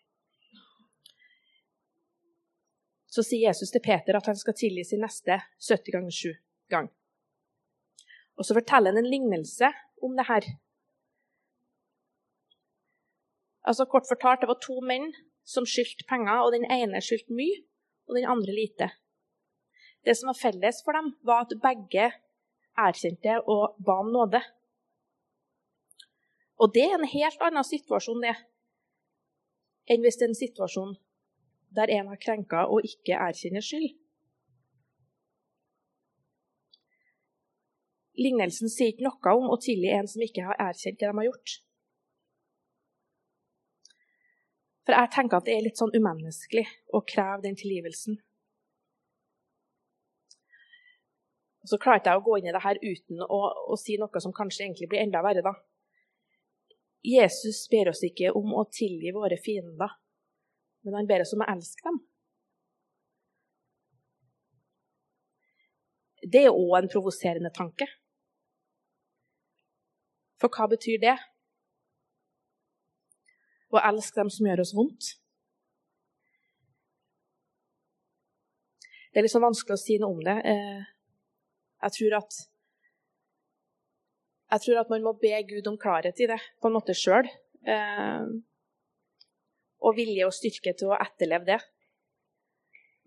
så 3.12 3.20
sier 3.20 3.50
Jesus 3.50 3.68
til 3.72 3.82
Peter 3.84 4.16
at 4.16 4.28
han 4.30 4.38
skal 4.40 4.56
tilgi 4.56 4.86
sin 4.88 5.02
neste 5.04 5.36
70 5.60 5.92
ganger 5.92 6.14
7 6.16 6.30
gang. 6.72 6.86
Og 8.40 8.46
så 8.48 8.56
forteller 8.56 8.94
han 8.94 9.02
en 9.02 9.10
lignelse 9.12 9.68
om 10.00 10.14
det 10.16 10.24
her. 10.30 10.46
Altså 13.68 13.84
Kort 13.84 14.08
fortalt, 14.08 14.40
det 14.40 14.48
var 14.48 14.60
to 14.64 14.78
menn 14.80 15.12
som 15.44 15.68
skyldte 15.68 16.06
penger, 16.08 16.40
og 16.40 16.54
den 16.56 16.64
ene 16.72 17.02
skyldte 17.04 17.36
mye, 17.36 17.60
og 18.08 18.16
den 18.18 18.28
andre 18.28 18.54
lite. 18.56 18.88
Det 20.02 20.16
som 20.18 20.32
var 20.32 20.38
felles 20.40 20.82
for 20.84 20.98
dem, 20.98 21.12
var 21.22 21.44
at 21.44 21.54
begge 21.62 22.10
erkjente 22.78 23.38
og 23.46 23.76
ba 23.78 24.00
om 24.02 24.10
nåde. 24.12 24.40
Og 26.62 26.74
det 26.74 26.84
er 26.88 26.98
en 26.98 27.08
helt 27.08 27.42
annen 27.42 27.66
situasjon 27.66 28.22
det, 28.22 28.34
enn 29.90 30.02
hvis 30.02 30.18
det 30.18 30.28
er 30.28 30.32
en 30.32 30.42
situasjon 30.42 30.94
der 31.72 31.90
en 31.90 32.10
har 32.12 32.20
krenka 32.20 32.66
og 32.68 32.84
ikke 32.86 33.16
erkjenner 33.16 33.64
skyld. 33.64 33.92
lignelsen 38.22 38.70
sier 38.72 38.92
ikke 38.92 39.06
noe 39.06 39.34
om 39.38 39.50
å 39.52 39.58
tilgi 39.60 39.92
en 39.92 40.08
som 40.10 40.24
ikke 40.24 40.46
har 40.46 40.58
erkjent 40.60 41.00
det 41.00 41.08
de 41.08 41.18
har 41.18 41.28
gjort. 41.28 41.56
For 44.82 44.96
jeg 44.96 45.12
tenker 45.14 45.38
at 45.38 45.46
det 45.46 45.54
er 45.54 45.64
litt 45.66 45.78
sånn 45.78 45.94
umenneskelig 45.94 46.64
å 46.90 47.02
kreve 47.06 47.44
den 47.44 47.58
tilgivelsen. 47.58 48.18
Og 51.62 51.70
Så 51.70 51.78
klarte 51.78 52.10
jeg 52.10 52.18
å 52.18 52.24
gå 52.26 52.38
inn 52.38 52.48
i 52.50 52.54
det 52.54 52.64
her 52.64 52.80
uten 52.82 53.22
å, 53.22 53.40
å, 53.70 53.76
si 53.78 53.94
noe 54.00 54.22
som 54.22 54.34
kanskje 54.34 54.64
egentlig 54.66 54.88
blir 54.90 55.04
enda 55.04 55.22
verre. 55.22 55.44
da. 55.46 55.54
Jesus 57.06 57.68
ber 57.70 57.92
oss 57.92 58.02
ikke 58.06 58.32
om 58.38 58.54
å 58.58 58.66
tilgi 58.70 59.14
våre 59.14 59.38
fiender, 59.38 59.94
men 60.82 60.98
han 60.98 61.06
ber 61.06 61.22
oss 61.22 61.34
om 61.34 61.44
å 61.46 61.50
elske 61.54 61.86
dem. 61.86 62.00
Det 66.22 66.44
er 66.46 66.54
òg 66.54 66.76
en 66.78 66.90
provoserende 66.90 67.50
tanke. 67.54 67.86
For 70.42 70.50
hva 70.50 70.68
betyr 70.70 70.98
det? 71.02 71.16
Å 73.72 73.80
elsk 73.88 74.16
dem 74.18 74.30
som 74.32 74.46
gjør 74.48 74.62
oss 74.64 74.74
vondt? 74.76 75.12
Det 79.12 79.20
er 79.20 79.26
litt 79.26 79.32
sånn 79.32 79.44
vanskelig 79.44 79.76
å 79.76 79.80
si 79.80 79.98
noe 80.00 80.16
om 80.16 80.22
det. 80.24 80.38
Eh, 80.48 80.82
jeg 81.84 81.96
tror 81.98 82.18
at 82.22 82.40
jeg 84.52 84.64
tror 84.66 84.82
at 84.82 84.90
man 84.92 85.04
må 85.04 85.14
be 85.16 85.32
Gud 85.48 85.68
om 85.70 85.78
klarhet 85.80 86.18
i 86.20 86.28
det 86.28 86.36
på 86.60 86.68
en 86.68 86.76
måte 86.76 86.96
sjøl. 86.96 87.28
Eh, 87.64 88.24
og 89.82 89.96
vilje 89.96 90.26
og 90.28 90.34
styrke 90.36 90.74
til 90.78 90.92
å 90.92 90.98
etterleve 91.00 91.48
det. 91.48 91.58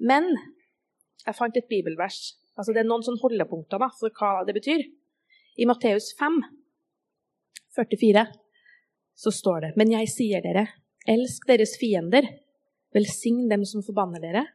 Men 0.02 0.32
jeg 0.34 1.38
fant 1.38 1.58
et 1.58 1.70
bibelvers. 1.70 2.36
altså 2.58 2.74
Det 2.74 2.82
er 2.82 2.90
noen 2.90 3.06
sånne 3.06 3.22
holdepunkter 3.22 3.82
da, 3.82 3.90
for 4.00 4.14
hva 4.18 4.44
det 4.48 4.58
betyr. 4.58 4.84
I 5.58 5.68
Matteus 5.70 6.12
5, 6.20 6.42
44, 7.78 8.26
så 9.16 9.32
står 9.32 9.62
det 9.62 9.72
Men 9.80 9.94
jeg 9.94 10.12
sier 10.12 10.44
dere, 10.44 10.68
elsk 11.08 11.48
deres 11.48 11.76
fiender, 11.80 12.28
velsign 12.96 13.48
dem 13.52 13.66
som 13.68 13.84
forbanner 13.86 14.24
dere, 14.24 14.46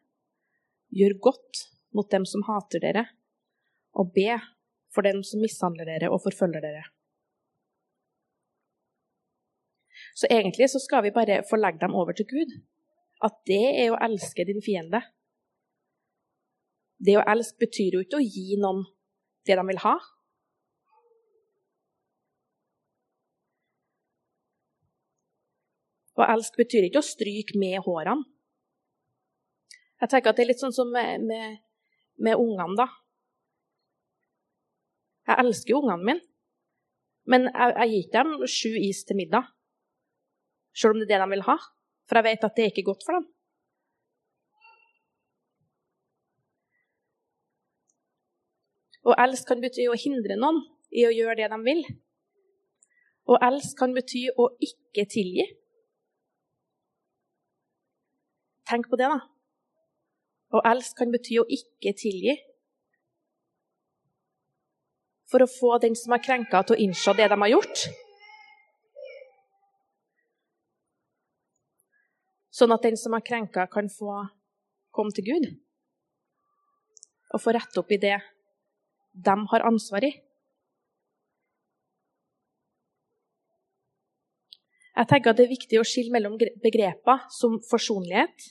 gjør 0.91 1.19
godt 1.31 1.67
mot 1.97 2.11
dem 2.11 2.27
som 2.29 2.45
hater 2.47 2.83
dere, 2.83 3.05
og 3.97 4.13
be 4.15 4.37
for 4.95 5.07
dem 5.07 5.23
som 5.27 5.43
mishandler 5.43 5.89
dere 5.89 6.11
og 6.11 6.23
forfølger 6.25 6.63
dere. 6.63 6.85
Så 10.15 10.29
egentlig 10.31 10.69
så 10.71 10.81
skal 10.83 11.05
vi 11.07 11.15
bare 11.15 11.43
få 11.49 11.57
legge 11.57 11.81
dem 11.81 11.95
over 11.95 12.13
til 12.13 12.27
Gud. 12.29 12.55
At 13.25 13.37
det 13.47 13.63
er 13.83 13.93
å 13.93 14.01
elske 14.01 14.45
din 14.49 14.63
fiende. 14.65 15.03
Det 17.01 17.17
å 17.17 17.25
elske 17.33 17.67
betyr 17.67 17.97
jo 17.97 18.03
ikke 18.05 18.19
å 18.19 18.25
gi 18.25 18.59
noen 18.61 18.83
det 19.47 19.57
de 19.57 19.65
vil 19.71 19.81
ha. 19.85 19.95
Å 26.21 26.27
elske 26.35 26.61
betyr 26.61 26.87
ikke 26.87 27.01
å 27.01 27.07
stryke 27.07 27.59
med 27.61 27.81
hårene. 27.87 28.27
Jeg 30.01 30.13
tenker 30.13 30.33
at 30.33 30.37
Det 30.37 30.45
er 30.45 30.51
litt 30.53 30.63
sånn 30.63 30.75
som 30.75 30.91
med, 30.93 31.25
med, 31.25 31.61
med 32.21 32.41
ungene. 32.41 32.77
da. 32.77 32.89
Jeg 35.29 35.45
elsker 35.45 35.75
jo 35.75 35.81
ungene 35.83 36.05
mine, 36.05 36.23
men 37.31 37.45
jeg, 37.49 37.75
jeg 37.77 37.91
gir 37.93 38.07
dem 38.15 38.31
sju 38.49 38.71
is 38.81 39.05
til 39.07 39.21
middag. 39.21 39.51
Selv 40.75 40.97
om 40.97 41.03
det 41.03 41.11
er 41.11 41.21
det 41.21 41.27
de 41.27 41.35
vil 41.37 41.45
ha. 41.47 41.57
For 42.09 42.19
jeg 42.19 42.27
vet 42.27 42.47
at 42.47 42.57
det 42.57 42.65
er 42.65 42.73
ikke 42.73 42.89
godt 42.89 43.05
for 43.07 43.19
dem. 43.19 43.29
Å 49.07 49.17
elske 49.25 49.49
kan 49.49 49.63
bety 49.63 49.87
å 49.89 49.97
hindre 49.97 50.37
noen 50.37 50.61
i 50.91 51.07
å 51.09 51.13
gjøre 51.15 51.39
det 51.39 51.49
de 51.53 51.61
vil. 51.65 51.85
Å 53.31 53.39
elske 53.47 53.79
kan 53.79 53.95
bety 53.97 54.27
å 54.35 54.51
ikke 54.65 55.07
tilgi. 55.15 55.47
Tenk 58.71 58.87
på 58.91 58.99
det, 59.01 59.09
da. 59.11 59.19
Å 60.55 60.63
elske 60.71 61.03
kan 61.03 61.11
bety 61.11 61.41
å 61.41 61.49
ikke 61.51 61.91
tilgi 61.99 62.37
for 65.31 65.43
å 65.43 65.51
få 65.51 65.77
den 65.83 65.97
som 65.99 66.15
har 66.15 66.23
krenka, 66.23 66.63
til 66.67 66.77
å 66.77 66.83
innse 66.85 67.15
det 67.19 67.29
de 67.31 67.39
har 67.39 67.51
gjort. 67.53 67.83
Sånn 72.61 72.75
at 72.75 72.87
den 72.87 72.99
som 72.99 73.15
har 73.15 73.23
krenka, 73.27 73.67
kan 73.71 73.91
få 73.91 74.25
komme 74.95 75.15
til 75.15 75.29
Gud 75.31 75.51
og 77.31 77.39
få 77.39 77.55
rette 77.55 77.79
opp 77.79 77.93
i 77.95 78.01
det 78.03 78.17
de 79.15 79.35
har 79.53 79.67
ansvar 79.69 80.03
i. 80.03 80.11
Jeg 84.99 85.09
tenker 85.09 85.31
at 85.31 85.39
Det 85.39 85.47
er 85.47 85.55
viktig 85.55 85.79
å 85.79 85.87
skille 85.87 86.13
mellom 86.13 86.35
begreper 86.37 87.23
som 87.33 87.55
forsonlighet, 87.71 88.51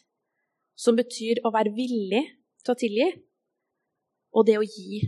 som 0.80 0.96
betyr 0.96 1.42
å 1.44 1.52
være 1.52 1.74
villig 1.76 2.24
til 2.64 2.74
å 2.74 2.80
tilgi, 2.80 3.08
og 4.32 4.46
det 4.48 4.58
å 4.60 4.64
gi 4.64 5.02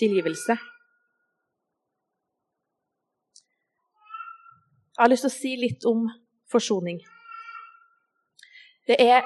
tilgivelse. 0.00 0.56
Jeg 4.96 5.02
har 5.04 5.12
lyst 5.12 5.24
til 5.26 5.32
å 5.32 5.36
si 5.36 5.54
litt 5.56 5.86
om 5.88 6.06
forsoning. 6.50 7.00
Det 8.88 8.96
er 9.00 9.24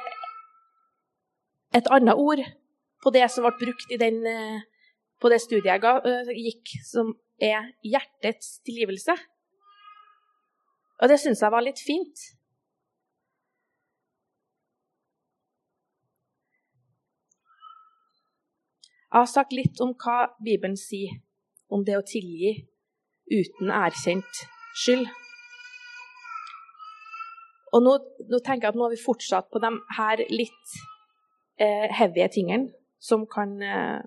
et 1.75 1.89
annet 1.91 2.19
ord 2.19 2.43
på 3.03 3.13
det 3.15 3.27
som 3.33 3.47
ble 3.47 3.55
brukt 3.61 3.95
den, 4.01 4.23
eh, 4.27 4.63
på 5.21 5.31
det 5.31 5.41
studiet 5.43 5.83
jeg 5.83 6.03
eh, 6.11 6.35
gikk, 6.49 6.75
som 6.87 7.15
er 7.43 7.73
hjertets 7.83 8.61
tilgivelse. 8.67 9.17
Og 11.03 11.11
det 11.11 11.19
syns 11.21 11.43
jeg 11.43 11.55
var 11.55 11.65
litt 11.67 11.83
fint. 11.83 12.23
Jeg 19.15 19.23
har 19.23 19.29
sagt 19.31 19.53
litt 19.55 19.79
om 19.79 19.93
hva 19.95 20.25
Bibelen 20.43 20.75
sier 20.75 21.21
om 21.71 21.85
det 21.87 21.95
å 21.95 22.01
tilgi 22.03 22.49
uten 23.31 23.69
erkjent 23.71 24.41
skyld. 24.75 25.07
Og 27.71 27.85
nå, 27.87 27.93
nå, 28.27 28.41
tenker 28.41 28.67
jeg 28.67 28.73
at 28.73 28.81
nå 28.81 28.89
har 28.89 28.91
vi 28.91 28.99
fortsatt 28.99 29.53
på 29.55 29.63
de 29.63 29.71
her 30.01 30.25
litt 30.35 30.75
eh, 31.63 31.87
heavy 31.95 32.27
tingene 32.35 32.75
som 32.99 33.23
kan 33.31 33.55
eh, 33.63 34.03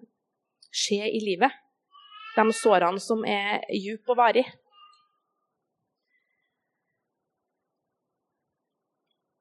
skje 0.75 1.07
i 1.07 1.23
livet. 1.23 1.55
De 2.35 2.43
sårene 2.59 2.99
som 2.99 3.23
er 3.23 3.63
djupe 3.71 4.11
og 4.11 4.19
varige. 4.19 4.51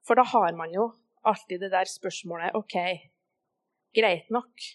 For 0.07 0.15
da 0.15 0.23
har 0.31 0.55
man 0.55 0.71
jo 0.71 0.93
alltid 1.27 1.67
det 1.67 1.75
der 1.75 1.91
spørsmålet 1.91 2.55
OK, 2.55 2.79
greit 3.99 4.31
nok. 4.31 4.71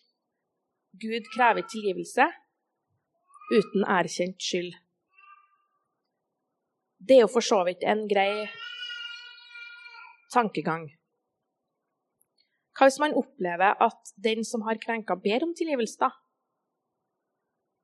Gud 1.01 1.29
krever 1.35 1.65
tilgivelse 1.65 2.27
uten 3.53 3.85
erkjent 3.89 4.43
skyld. 4.43 4.75
Det 7.01 7.17
er 7.17 7.25
jo 7.25 7.31
for 7.33 7.45
så 7.45 7.63
vidt 7.67 7.85
en 7.89 8.05
grei 8.11 8.45
tankegang. 10.33 10.85
Hva 12.77 12.89
hvis 12.89 13.01
man 13.03 13.17
opplever 13.17 13.77
at 13.85 14.13
den 14.25 14.45
som 14.49 14.65
har 14.69 14.81
krenka, 14.81 15.17
ber 15.17 15.45
om 15.45 15.53
tilgivelse, 15.57 15.99
da? 16.01 16.09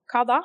Hva 0.09 0.23
da? 0.29 0.39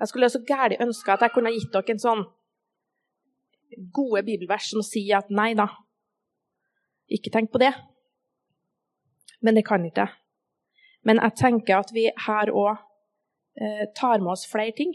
Jeg 0.00 0.10
skulle 0.10 0.30
så 0.30 0.42
gærent 0.46 0.82
ønske 0.82 1.12
at 1.12 1.22
jeg 1.22 1.34
kunne 1.34 1.52
gitt 1.54 1.70
dere 1.74 1.94
en 1.94 2.02
sånn 2.02 2.24
gode 3.94 4.24
bibelvers 4.26 4.70
som 4.70 4.82
sier 4.86 5.20
at 5.20 5.30
nei 5.30 5.52
da, 5.58 5.68
ikke 7.10 7.32
tenk 7.34 7.52
på 7.54 7.62
det. 7.62 7.72
Men 9.44 9.58
det 9.58 9.66
kan 9.68 9.84
ikke. 9.84 10.08
Men 11.04 11.20
jeg 11.20 11.36
tenker 11.36 11.82
at 11.82 11.90
vi 11.92 12.06
her 12.26 12.52
òg 12.52 12.78
eh, 13.60 13.84
tar 13.96 14.22
med 14.22 14.32
oss 14.32 14.46
flere 14.48 14.72
ting. 14.76 14.94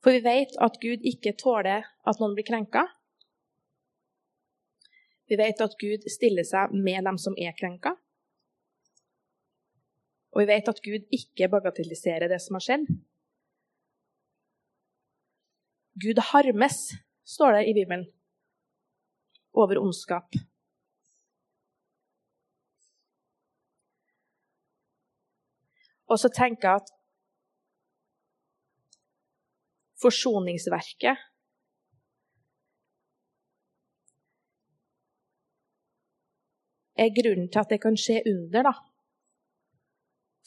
For 0.00 0.16
vi 0.16 0.24
vet 0.24 0.54
at 0.64 0.78
Gud 0.80 1.04
ikke 1.04 1.36
tåler 1.36 1.84
at 1.84 2.22
noen 2.22 2.36
blir 2.38 2.46
krenka. 2.48 2.86
Vi 5.28 5.36
vet 5.36 5.60
at 5.60 5.76
Gud 5.80 6.06
stiller 6.08 6.46
seg 6.48 6.72
med 6.72 7.04
dem 7.04 7.18
som 7.20 7.36
er 7.36 7.52
krenka. 7.58 7.92
Og 10.32 10.44
vi 10.44 10.48
vet 10.48 10.68
at 10.70 10.80
Gud 10.84 11.04
ikke 11.12 11.50
bagatelliserer 11.52 12.30
det 12.32 12.40
som 12.40 12.56
har 12.56 12.64
skjedd. 12.64 12.88
Gud 15.98 16.20
harmes, 16.30 16.78
står 17.26 17.58
det 17.58 17.64
i 17.68 17.74
Bibelen, 17.76 18.06
over 19.52 19.80
ondskap. 19.82 20.36
Og 26.08 26.18
så 26.18 26.30
tenker 26.32 26.68
jeg 26.68 26.82
at 26.82 26.94
forsoningsverket. 30.02 31.28
er 36.98 37.14
grunnen 37.14 37.46
til 37.46 37.62
at 37.62 37.70
det 37.70 37.80
kan 37.82 37.96
skje 37.96 38.22
under, 38.26 38.62
da. 38.66 38.74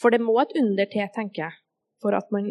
For 0.02 0.12
det 0.12 0.20
må 0.20 0.34
et 0.42 0.56
under 0.60 0.88
til, 0.92 1.08
tenker 1.16 1.46
jeg, 1.46 1.54
for 2.02 2.18
at 2.18 2.32
man 2.36 2.50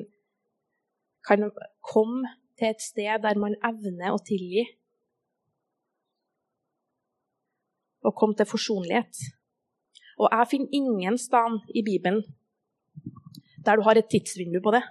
kan 1.26 1.50
komme 1.92 2.30
til 2.58 2.70
et 2.72 2.80
sted 2.80 3.20
der 3.24 3.40
man 3.44 3.58
evner 3.70 4.14
å 4.14 4.22
tilgi. 4.24 4.64
Og 8.00 8.16
komme 8.16 8.38
til 8.38 8.48
forsonlighet. 8.48 9.20
Og 10.16 10.28
jeg 10.32 10.50
finner 10.50 10.78
ingen 10.80 11.18
sted 11.20 11.60
i 11.76 11.84
Bibelen 11.84 12.22
der 13.64 13.76
du 13.76 13.84
har 13.84 13.98
et 13.98 14.08
tidsvindu 14.10 14.60
på 14.64 14.72
det. 14.74 14.82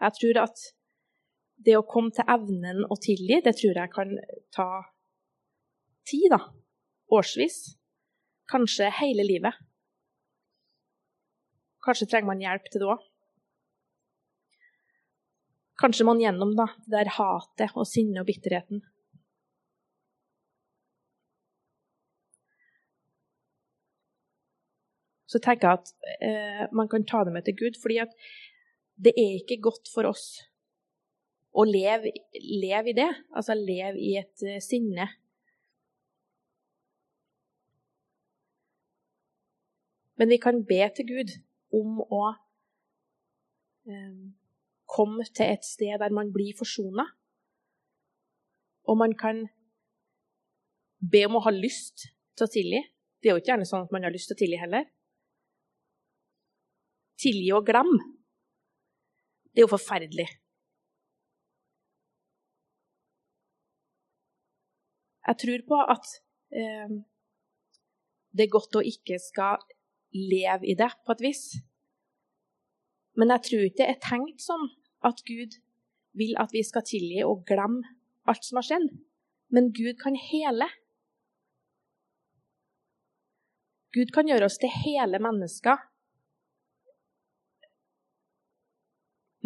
Jeg 0.00 0.16
tror 0.16 0.38
at 0.46 0.62
det 1.60 1.74
å 1.76 1.84
komme 1.84 2.12
til 2.16 2.24
evnen 2.32 2.86
å 2.88 2.96
tilgi, 2.96 3.42
det 3.44 3.52
tror 3.58 3.82
jeg 3.82 3.92
kan 3.92 4.14
ta 4.54 4.68
tid, 6.08 6.30
da. 6.32 6.40
Årsvis. 7.12 7.58
Kanskje 8.50 8.88
hele 8.96 9.26
livet. 9.26 9.58
Kanskje 11.84 12.08
trenger 12.08 12.30
man 12.32 12.40
hjelp 12.42 12.70
til 12.70 12.82
det 12.82 12.88
òg. 12.94 13.04
Kanskje 15.80 16.06
man 16.08 16.20
gjennom 16.20 16.56
da, 16.56 16.66
det 16.86 16.96
der 16.96 17.12
hatet 17.16 17.76
og 17.76 17.88
sinnet 17.88 18.22
og 18.22 18.28
bitterheten 18.28 18.82
Så 25.30 25.38
tenker 25.38 25.68
jeg 25.68 25.78
at 25.78 25.90
eh, 26.26 26.62
man 26.74 26.88
kan 26.90 27.06
ta 27.06 27.22
det 27.26 27.34
med 27.34 27.46
til 27.46 27.58
Gud, 27.60 27.78
fordi 27.82 28.00
at 28.02 28.14
det 29.00 29.14
er 29.16 29.36
ikke 29.38 29.60
godt 29.62 29.90
for 29.94 30.08
oss 30.10 30.40
å 31.54 31.64
leve, 31.66 32.10
leve 32.34 32.92
i 32.92 32.96
det. 32.98 33.08
Altså 33.34 33.54
leve 33.58 33.98
i 33.98 34.16
et 34.20 34.44
uh, 34.46 34.58
sinne. 34.62 35.06
Men 40.20 40.34
vi 40.34 40.38
kan 40.42 40.60
be 40.68 40.82
til 40.96 41.08
Gud 41.08 41.32
om 41.78 42.02
å 42.04 42.24
um, 43.88 44.34
komme 44.90 45.24
til 45.30 45.54
et 45.54 45.64
sted 45.64 45.96
der 46.02 46.12
man 46.12 46.32
blir 46.34 46.52
forsona. 46.58 47.06
Og 48.90 48.98
man 49.00 49.14
kan 49.16 49.46
be 51.00 51.24
om 51.24 51.38
å 51.38 51.44
ha 51.46 51.52
lyst 51.54 52.10
til 52.36 52.46
å 52.46 52.52
tilgi. 52.52 52.82
Det 53.20 53.30
er 53.30 53.36
jo 53.36 53.40
ikke 53.40 53.54
gjerne 53.54 53.68
sånn 53.68 53.86
at 53.86 53.94
man 53.94 54.04
har 54.04 54.12
lyst 54.12 54.28
til 54.28 54.36
å 54.36 54.42
tilgi 54.42 54.60
heller. 54.60 54.90
Tilgi 57.20 57.50
og 57.52 57.66
glem. 57.68 57.90
Det 59.50 59.60
er 59.60 59.66
jo 59.66 59.74
forferdelig. 59.74 60.28
Jeg 65.28 65.38
tror 65.42 65.64
på 65.68 65.80
at 65.94 66.06
eh, 66.58 66.94
det 68.34 68.46
er 68.46 68.54
godt 68.54 68.78
å 68.78 68.84
ikke 68.86 69.18
skal 69.22 69.60
leve 70.16 70.66
i 70.70 70.76
det, 70.78 70.90
på 71.04 71.14
et 71.14 71.24
vis. 71.28 71.44
Men 73.18 73.34
jeg 73.34 73.46
tror 73.46 73.66
ikke 73.66 73.82
det 73.82 73.90
er 73.90 74.02
tenkt 74.02 74.42
sånn 74.42 74.66
at 75.06 75.22
Gud 75.28 75.58
vil 76.18 76.34
at 76.42 76.54
vi 76.54 76.62
skal 76.66 76.86
tilgi 76.86 77.22
og 77.26 77.44
glemme 77.46 77.84
alt 78.30 78.46
som 78.46 78.58
har 78.60 78.66
skjedd. 78.66 78.88
Men 79.54 79.70
Gud 79.74 79.98
kan 80.02 80.16
hele. 80.18 80.66
Gud 83.94 84.12
kan 84.14 84.30
gjøre 84.30 84.46
oss 84.46 84.58
til 84.62 84.70
hele 84.84 85.18
mennesker 85.22 85.89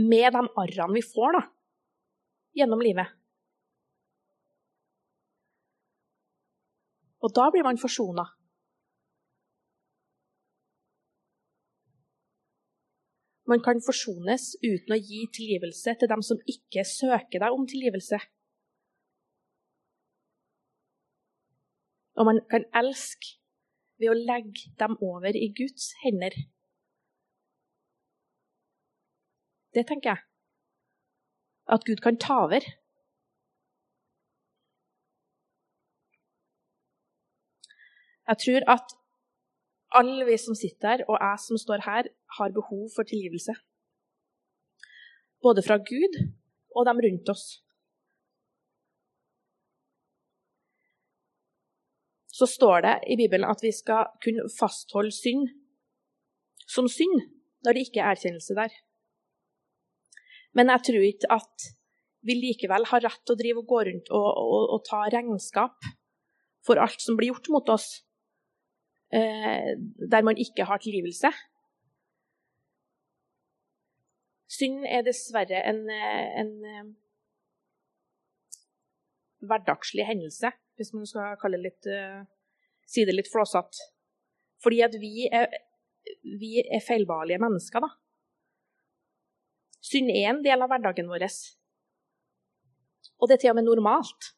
med 0.01 0.33
de 0.35 0.43
arrene 0.61 0.97
vi 0.97 1.03
får 1.07 1.37
da, 1.39 1.43
gjennom 2.59 2.83
livet. 2.83 3.13
Og 7.25 7.33
da 7.33 7.49
blir 7.53 7.65
man 7.65 7.81
forsona. 7.81 8.27
Man 13.49 13.61
kan 13.65 13.81
forsones 13.85 14.55
uten 14.65 14.95
å 14.97 15.01
gi 15.01 15.25
tilgivelse 15.37 15.93
til 16.01 16.09
dem 16.09 16.23
som 16.25 16.41
ikke 16.49 16.85
søker 16.89 17.45
deg 17.45 17.57
om 17.57 17.67
tilgivelse. 17.69 18.21
Og 22.17 22.29
man 22.29 22.41
kan 22.51 22.65
elske 22.81 23.37
ved 24.01 24.13
å 24.13 24.17
legge 24.17 24.73
dem 24.81 24.97
over 25.03 25.37
i 25.37 25.51
Guds 25.57 25.93
hender. 26.05 26.37
Det 29.75 29.87
tenker 29.87 30.11
jeg. 30.11 30.21
At 31.75 31.85
Gud 31.87 32.01
kan 32.05 32.19
ta 32.21 32.35
over. 32.47 32.65
Jeg 38.29 38.37
tror 38.45 38.63
at 38.75 38.87
alle 40.01 40.25
vi 40.31 40.37
som 40.41 40.55
sitter 40.55 40.89
her, 40.91 41.05
og 41.11 41.17
jeg 41.25 41.39
som 41.47 41.57
står 41.65 41.81
her, 41.89 42.03
har 42.37 42.57
behov 42.59 42.83
for 42.95 43.03
tilgivelse. 43.03 43.55
Både 45.45 45.61
fra 45.67 45.77
Gud 45.91 46.15
og 46.77 46.87
dem 46.89 46.99
rundt 47.07 47.29
oss. 47.35 47.45
Så 52.39 52.47
står 52.57 52.81
det 52.87 52.97
i 53.13 53.17
Bibelen 53.21 53.47
at 53.53 53.61
vi 53.63 53.71
skal 53.81 54.09
kunne 54.25 54.49
fastholde 54.61 55.15
synd 55.23 55.45
som 56.75 56.89
synd 56.89 57.19
når 57.65 57.73
det 57.73 57.85
ikke 57.87 58.01
er 58.01 58.11
erkjennelse 58.15 58.55
der. 58.61 58.73
Men 60.55 60.71
jeg 60.73 60.87
tror 60.89 61.07
ikke 61.09 61.31
at 61.35 61.69
vi 62.25 62.37
likevel 62.39 62.87
har 62.89 63.05
rett 63.05 63.21
til 63.27 63.35
å 63.35 63.41
drive 63.41 63.63
og 63.63 63.71
gå 63.71 63.81
rundt 63.89 64.11
og, 64.15 64.29
og, 64.41 64.61
og 64.77 64.85
ta 64.87 65.03
regnskap 65.13 65.89
for 66.65 66.81
alt 66.81 67.03
som 67.05 67.19
blir 67.19 67.35
gjort 67.35 67.51
mot 67.53 67.73
oss, 67.75 67.89
eh, 69.13 69.75
der 69.77 70.25
man 70.25 70.41
ikke 70.41 70.65
har 70.69 70.81
tilgivelse. 70.81 71.29
Synd 74.55 74.87
er 74.89 75.05
dessverre 75.05 75.61
en, 75.69 75.83
en 75.91 76.53
eh, 76.71 76.87
hverdagslig 79.49 80.07
hendelse, 80.09 80.53
hvis 80.79 80.95
man 80.97 81.09
skal 81.09 81.37
kalle 81.41 81.59
det 81.61 81.69
litt, 81.69 81.89
uh, 81.91 82.23
si 82.89 83.05
det 83.05 83.17
litt 83.17 83.31
flåsete. 83.33 83.91
Fordi 84.65 84.81
at 84.87 84.97
vi 85.01 85.29
er, 85.29 85.53
vi 86.41 86.57
er 86.65 86.83
feilbarlige 86.85 87.43
mennesker, 87.43 87.85
da. 87.85 87.91
Synd 89.85 90.09
er 90.13 90.31
en 90.31 90.41
del 90.45 90.65
av 90.65 90.71
hverdagen 90.73 91.11
vår. 91.11 91.27
Og 93.21 93.29
det 93.29 93.37
er 93.37 93.43
til 93.43 93.53
og 93.53 93.59
med 93.59 93.69
normalt 93.69 94.31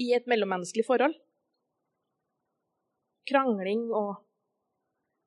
i 0.00 0.10
et 0.16 0.28
mellommenneskelig 0.30 0.86
forhold. 0.88 1.14
Krangling 3.28 3.86
og 3.92 4.24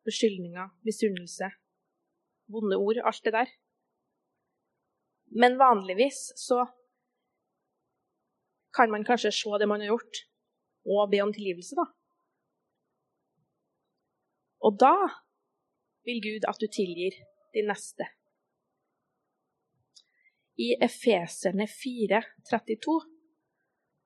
beskyldninger, 0.08 0.74
misunnelse, 0.88 1.52
vonde 2.54 2.80
ord, 2.80 3.00
alt 3.04 3.24
det 3.26 3.34
der. 3.36 3.54
Men 5.38 5.58
vanligvis 5.60 6.32
så 6.40 6.66
kan 8.78 8.92
man 8.94 9.06
kanskje 9.08 9.34
se 9.34 9.60
det 9.60 9.68
man 9.70 9.82
har 9.82 9.92
gjort, 9.94 10.22
og 10.88 11.10
be 11.12 11.22
om 11.24 11.34
tilgivelse, 11.34 11.76
da. 11.76 11.88
Og 14.66 14.78
da 14.80 14.94
vil 16.08 16.22
Gud 16.24 16.48
at 16.50 16.62
du 16.62 16.68
tilgir 16.72 17.18
din 17.54 17.68
neste 17.70 18.06
i 20.58 20.74
Efeserne 20.82 21.68
4, 21.70 22.22
32, 22.50 23.02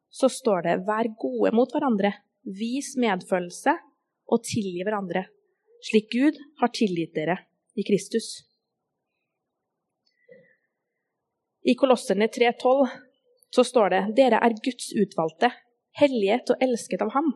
så 0.09 0.29
står 0.29 0.61
det 0.67 0.79
'Vær 0.87 1.07
gode 1.15 1.51
mot 1.55 1.71
hverandre, 1.71 2.11
vis 2.43 2.97
medfølelse 2.99 3.73
og 4.27 4.43
tilgi 4.43 4.83
hverandre', 4.83 5.29
slik 5.87 6.09
Gud 6.11 6.39
har 6.59 6.71
tilgitt 6.75 7.15
dere 7.15 7.37
i 7.75 7.83
Kristus. 7.87 8.43
I 11.63 11.75
Kolosserne 11.79 12.27
3,12 12.27 12.89
så 13.55 13.63
står 13.63 13.89
det 13.93 14.01
'Dere 14.17 14.43
er 14.43 14.57
Guds 14.65 14.91
utvalgte, 14.91 15.51
hellighet 16.01 16.51
og 16.51 16.57
elsket 16.67 17.01
av 17.01 17.13
Ham'. 17.15 17.31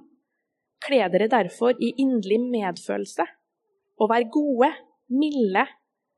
Kle 0.86 1.08
dere 1.10 1.32
derfor 1.32 1.72
i 1.80 1.94
inderlig 1.98 2.42
medfølelse, 2.52 3.24
og 4.00 4.10
vær 4.12 4.28
gode, 4.28 4.70
milde, 5.08 5.64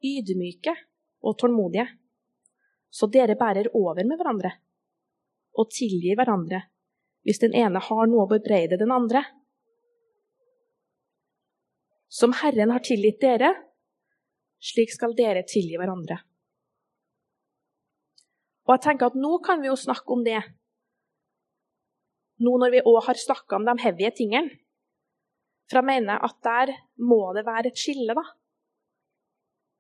ydmyke 0.02 0.74
og 1.22 1.38
tålmodige 1.38 1.88
så 2.90 3.10
dere 3.12 3.38
bærer 3.40 3.70
over 3.76 4.04
med 4.08 4.20
hverandre 4.20 4.54
og 5.58 5.72
tilgir 5.74 6.18
hverandre 6.18 6.62
hvis 7.28 7.42
den 7.44 7.56
ene 7.60 7.82
har 7.84 8.08
noe 8.08 8.24
å 8.24 8.30
bebreide 8.32 8.78
den 8.80 8.94
andre. 8.94 9.20
Som 12.08 12.32
Herren 12.40 12.72
har 12.72 12.86
tilgitt 12.86 13.20
dere, 13.20 13.50
slik 14.64 14.94
skal 14.94 15.16
dere 15.18 15.44
tilgi 15.44 15.76
hverandre. 15.76 16.22
Og 18.68 18.74
jeg 18.76 18.84
tenker 18.86 19.12
at 19.12 19.20
Nå 19.20 19.42
kan 19.44 19.60
vi 19.60 19.68
jo 19.68 19.76
snakke 19.80 20.16
om 20.16 20.24
det, 20.24 20.40
nå 22.44 22.54
når 22.62 22.74
vi 22.78 22.86
òg 22.86 23.00
har 23.10 23.20
snakka 23.20 23.58
om 23.58 23.68
de 23.68 23.76
heavy 23.82 24.08
tingene. 24.16 24.56
For 25.68 25.82
jeg 25.82 25.90
mener 25.90 26.24
at 26.24 26.38
der 26.48 26.72
må 27.04 27.34
det 27.36 27.44
være 27.44 27.74
et 27.74 27.80
skille, 27.80 28.14
da. 28.16 28.24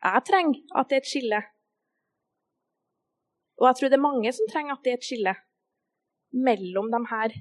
Jeg 0.03 0.23
trenger 0.27 0.79
at 0.79 0.89
det 0.89 0.97
er 0.97 1.03
et 1.03 1.09
skille 1.09 1.39
Og 3.57 3.67
jeg 3.67 3.75
tror 3.77 3.89
det 3.89 3.97
er 3.97 4.07
mange 4.07 4.33
som 4.33 4.49
trenger 4.51 4.75
at 4.75 4.83
det 4.85 4.93
er 4.93 4.99
et 4.99 5.07
skille 5.07 5.35
mellom 6.47 6.91
de 6.93 7.01
her 7.11 7.37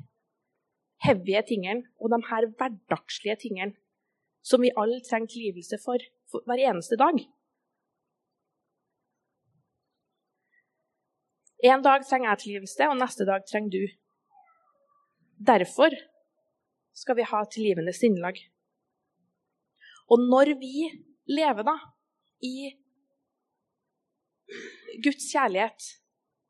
heavy 1.05 1.41
tingene 1.49 1.91
og 2.01 2.13
de 2.15 2.21
her 2.31 2.49
hverdagslige 2.57 3.37
tingene 3.43 3.77
som 4.47 4.63
vi 4.63 4.75
alle 4.79 5.01
trenger 5.05 5.33
tilgivelse 5.33 5.79
for, 5.85 5.99
for 6.31 6.45
hver 6.47 6.63
eneste 6.71 6.97
dag. 6.97 7.19
En 11.67 11.83
dag 11.83 12.05
trenger 12.07 12.31
jeg 12.31 12.43
tilgivelse, 12.43 12.89
og 12.91 12.99
neste 13.01 13.27
dag 13.27 13.43
trenger 13.49 13.73
du. 13.75 13.85
Derfor 15.51 15.97
skal 16.95 17.17
vi 17.17 17.25
ha 17.31 17.43
tilgivende 17.51 17.95
sinnelag. 17.97 18.39
Og 20.13 20.23
når 20.31 20.53
vi 20.61 20.91
lever 21.27 21.67
da 21.67 21.77
i 22.45 22.71
Guds 25.03 25.27
kjærlighet 25.33 25.89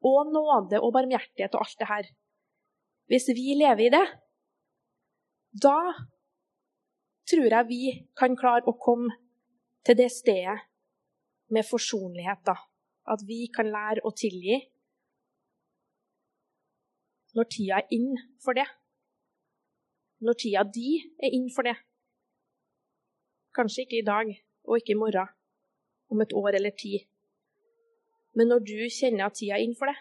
og 0.07 0.31
nåde 0.33 0.81
og 0.83 0.93
barmhjertighet 0.95 1.55
og 1.57 1.65
alt 1.65 1.81
det 1.81 1.91
her 1.91 2.13
Hvis 3.07 3.29
vi 3.39 3.55
lever 3.55 3.87
i 3.87 3.95
det, 3.95 4.07
da 5.63 5.79
tror 7.31 7.51
jeg 7.55 7.69
vi 7.69 7.83
kan 8.19 8.35
klare 8.39 8.67
å 8.67 8.75
komme 8.87 9.15
til 9.87 9.95
det 10.01 10.11
stedet 10.11 10.59
med 11.55 11.63
forsonlighet. 11.71 12.43
da. 12.47 12.57
At 13.07 13.23
vi 13.27 13.47
kan 13.57 13.71
lære 13.71 14.03
å 14.03 14.11
tilgi 14.11 14.59
når 17.37 17.49
tida 17.53 17.79
er 17.79 17.93
inn 17.93 18.17
for 18.43 18.57
det. 18.57 18.67
Når 20.25 20.39
tida 20.41 20.63
di 20.65 20.97
er 21.21 21.35
inn 21.37 21.51
for 21.53 21.69
det. 21.69 21.77
Kanskje 23.57 23.85
ikke 23.85 24.01
i 24.01 24.07
dag 24.07 24.31
og 24.67 24.81
ikke 24.81 24.95
i 24.95 25.01
morgen, 25.01 25.29
om 26.11 26.21
et 26.21 26.33
år 26.33 26.57
eller 26.59 26.75
ti. 26.77 26.97
Men 28.37 28.53
når 28.53 28.67
du 28.69 28.77
kjenner 28.93 29.27
at 29.27 29.39
tida 29.39 29.57
er 29.57 29.65
inn 29.65 29.77
for 29.79 29.89
det. 29.89 29.97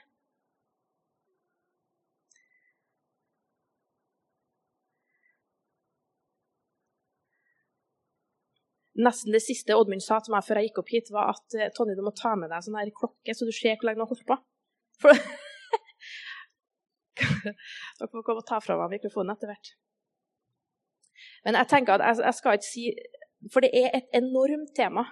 Nesten 8.95 9.35
det 9.35 9.41
siste 9.43 9.75
Oddmund 9.75 10.03
sa 10.03 10.21
til 10.23 10.31
meg 10.31 10.45
før 10.47 10.59
jeg 10.59 10.69
gikk 10.69 10.77
opp 10.79 10.91
hit, 10.93 11.09
var 11.11 11.33
at 11.33 11.55
eh, 11.59 11.71
Tonje, 11.75 11.97
du 11.97 12.03
må 12.05 12.13
ta 12.15 12.31
med 12.39 12.51
deg 12.51 12.63
sånn 12.63 12.77
her 12.79 12.91
klokke, 12.95 13.33
så 13.35 13.47
du 13.47 13.51
ser 13.55 13.75
hvor 13.75 13.89
lenge 13.89 13.99
du 13.99 14.05
har 14.05 14.11
holdt 14.13 14.29
på. 14.29 14.37
For 15.03 15.11
Dere 17.99 18.11
får 18.11 18.23
komme 18.23 18.41
og 18.41 18.47
ta 18.47 18.61
fra 18.63 18.77
meg 18.79 18.95
mikrofonen 18.95 19.33
etter 19.35 19.51
hvert. 19.51 19.73
Men 21.45 21.59
jeg 21.59 21.69
tenker 21.71 21.99
at 21.99 22.23
jeg 22.23 22.35
skal 22.35 22.57
ikke 22.57 22.67
si 22.67 22.83
For 23.53 23.63
det 23.63 23.71
er 23.77 23.93
et 23.93 24.07
enormt 24.17 24.71
tema. 24.75 25.03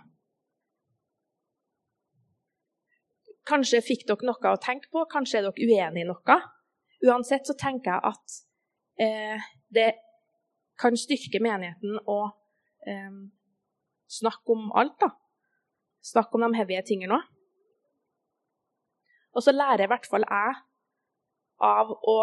Kanskje 3.48 3.84
fikk 3.84 4.06
dere 4.08 4.28
noe 4.28 4.54
å 4.54 4.62
tenke 4.62 4.88
på, 4.91 5.04
kanskje 5.12 5.41
er 5.41 5.48
dere 5.50 5.68
uenige 5.68 6.06
i 6.06 6.08
noe. 6.08 6.38
Uansett 7.04 7.50
så 7.50 7.56
tenker 7.60 7.91
jeg 7.91 8.14
at 8.14 8.38
eh, 9.04 9.48
det 9.74 9.89
kan 10.80 10.96
styrke 10.98 11.41
menigheten 11.44 12.00
å 12.08 12.20
eh, 12.88 13.18
snakke 14.20 14.56
om 14.56 14.72
alt. 14.80 14.96
da. 15.02 15.12
Snakke 16.04 16.39
om 16.39 16.48
de 16.48 16.60
heavy 16.60 16.80
tingene 16.88 17.20
òg. 17.20 17.30
Og 19.34 19.44
så 19.44 19.54
lærer 19.54 19.88
i 19.88 19.89
hvert 19.89 20.08
fall 20.08 20.26
jeg 20.30 20.58
av 21.64 21.91
å 21.91 22.18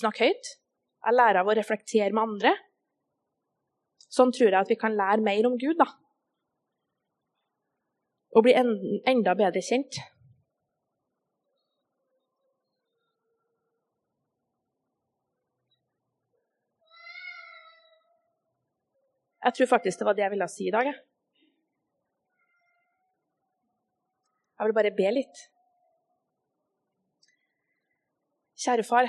snakke 0.00 0.28
høyt. 0.28 0.50
Jeg 1.00 1.16
lærer 1.16 1.40
av 1.40 1.48
å 1.50 1.56
reflektere 1.56 2.12
med 2.14 2.22
andre. 2.28 2.52
Sånn 4.10 4.32
tror 4.34 4.50
jeg 4.50 4.60
at 4.60 4.70
vi 4.70 4.78
kan 4.78 4.94
lære 4.96 5.24
mer 5.24 5.48
om 5.48 5.56
Gud, 5.58 5.78
da. 5.80 5.88
Og 8.30 8.44
bli 8.46 8.54
enda 8.54 9.34
bedre 9.34 9.62
kjent. 9.64 9.98
Jeg 19.40 19.56
tror 19.56 19.66
faktisk 19.66 19.98
det 19.98 20.06
var 20.06 20.16
det 20.16 20.22
jeg 20.22 20.30
ville 20.34 20.48
si 20.52 20.66
i 20.68 20.74
dag. 20.74 20.90
Jeg 24.58 24.68
vil 24.68 24.76
bare 24.76 24.92
be 24.92 25.12
litt. 25.16 25.38
Kjære 28.60 28.84
far, 28.84 29.08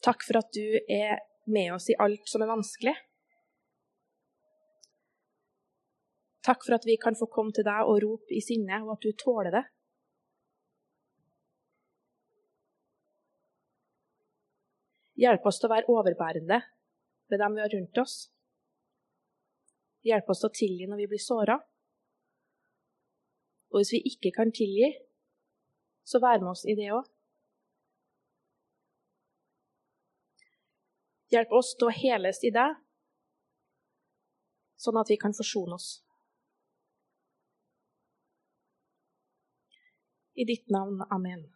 takk 0.00 0.24
for 0.24 0.40
at 0.40 0.48
du 0.56 0.64
er 0.88 1.20
med 1.52 1.74
oss 1.74 1.90
i 1.92 1.98
alt 2.00 2.24
som 2.32 2.40
er 2.40 2.48
vanskelig. 2.48 2.94
Takk 6.42 6.64
for 6.66 6.74
at 6.74 6.86
vi 6.86 6.96
kan 6.98 7.14
få 7.14 7.28
komme 7.30 7.54
til 7.54 7.66
deg 7.66 7.86
og 7.86 8.00
rope 8.02 8.34
i 8.34 8.42
sinne, 8.42 8.80
og 8.82 8.96
at 8.96 9.04
du 9.06 9.12
tåler 9.14 9.54
det. 9.54 9.62
Hjelp 15.22 15.46
oss 15.46 15.60
til 15.60 15.68
å 15.68 15.74
være 15.74 15.92
overbærende 15.92 16.58
ved 17.30 17.42
dem 17.44 17.54
vi 17.54 17.62
har 17.62 17.70
rundt 17.76 18.02
oss. 18.02 18.16
Hjelp 20.02 20.30
oss 20.34 20.42
til 20.42 20.50
å 20.50 20.56
tilgi 20.58 20.88
når 20.90 21.04
vi 21.04 21.08
blir 21.12 21.22
såra. 21.22 21.60
Og 23.70 23.78
hvis 23.78 23.94
vi 23.94 24.02
ikke 24.10 24.34
kan 24.34 24.50
tilgi, 24.50 24.90
så 26.02 26.18
vær 26.18 26.42
med 26.42 26.56
oss 26.56 26.66
i 26.66 26.74
det 26.74 26.90
òg. 26.92 27.06
Hjelp 31.32 31.54
oss 31.56 31.76
til 31.78 31.88
å 31.88 31.94
heles 31.96 32.42
i 32.44 32.50
deg, 32.52 32.74
sånn 34.76 34.98
at 35.00 35.08
vi 35.08 35.16
kan 35.22 35.32
forsone 35.32 35.78
oss. 35.78 36.02
I 40.36 40.44
ditt 40.44 40.68
navn. 40.70 41.02
Amen. 41.10 41.48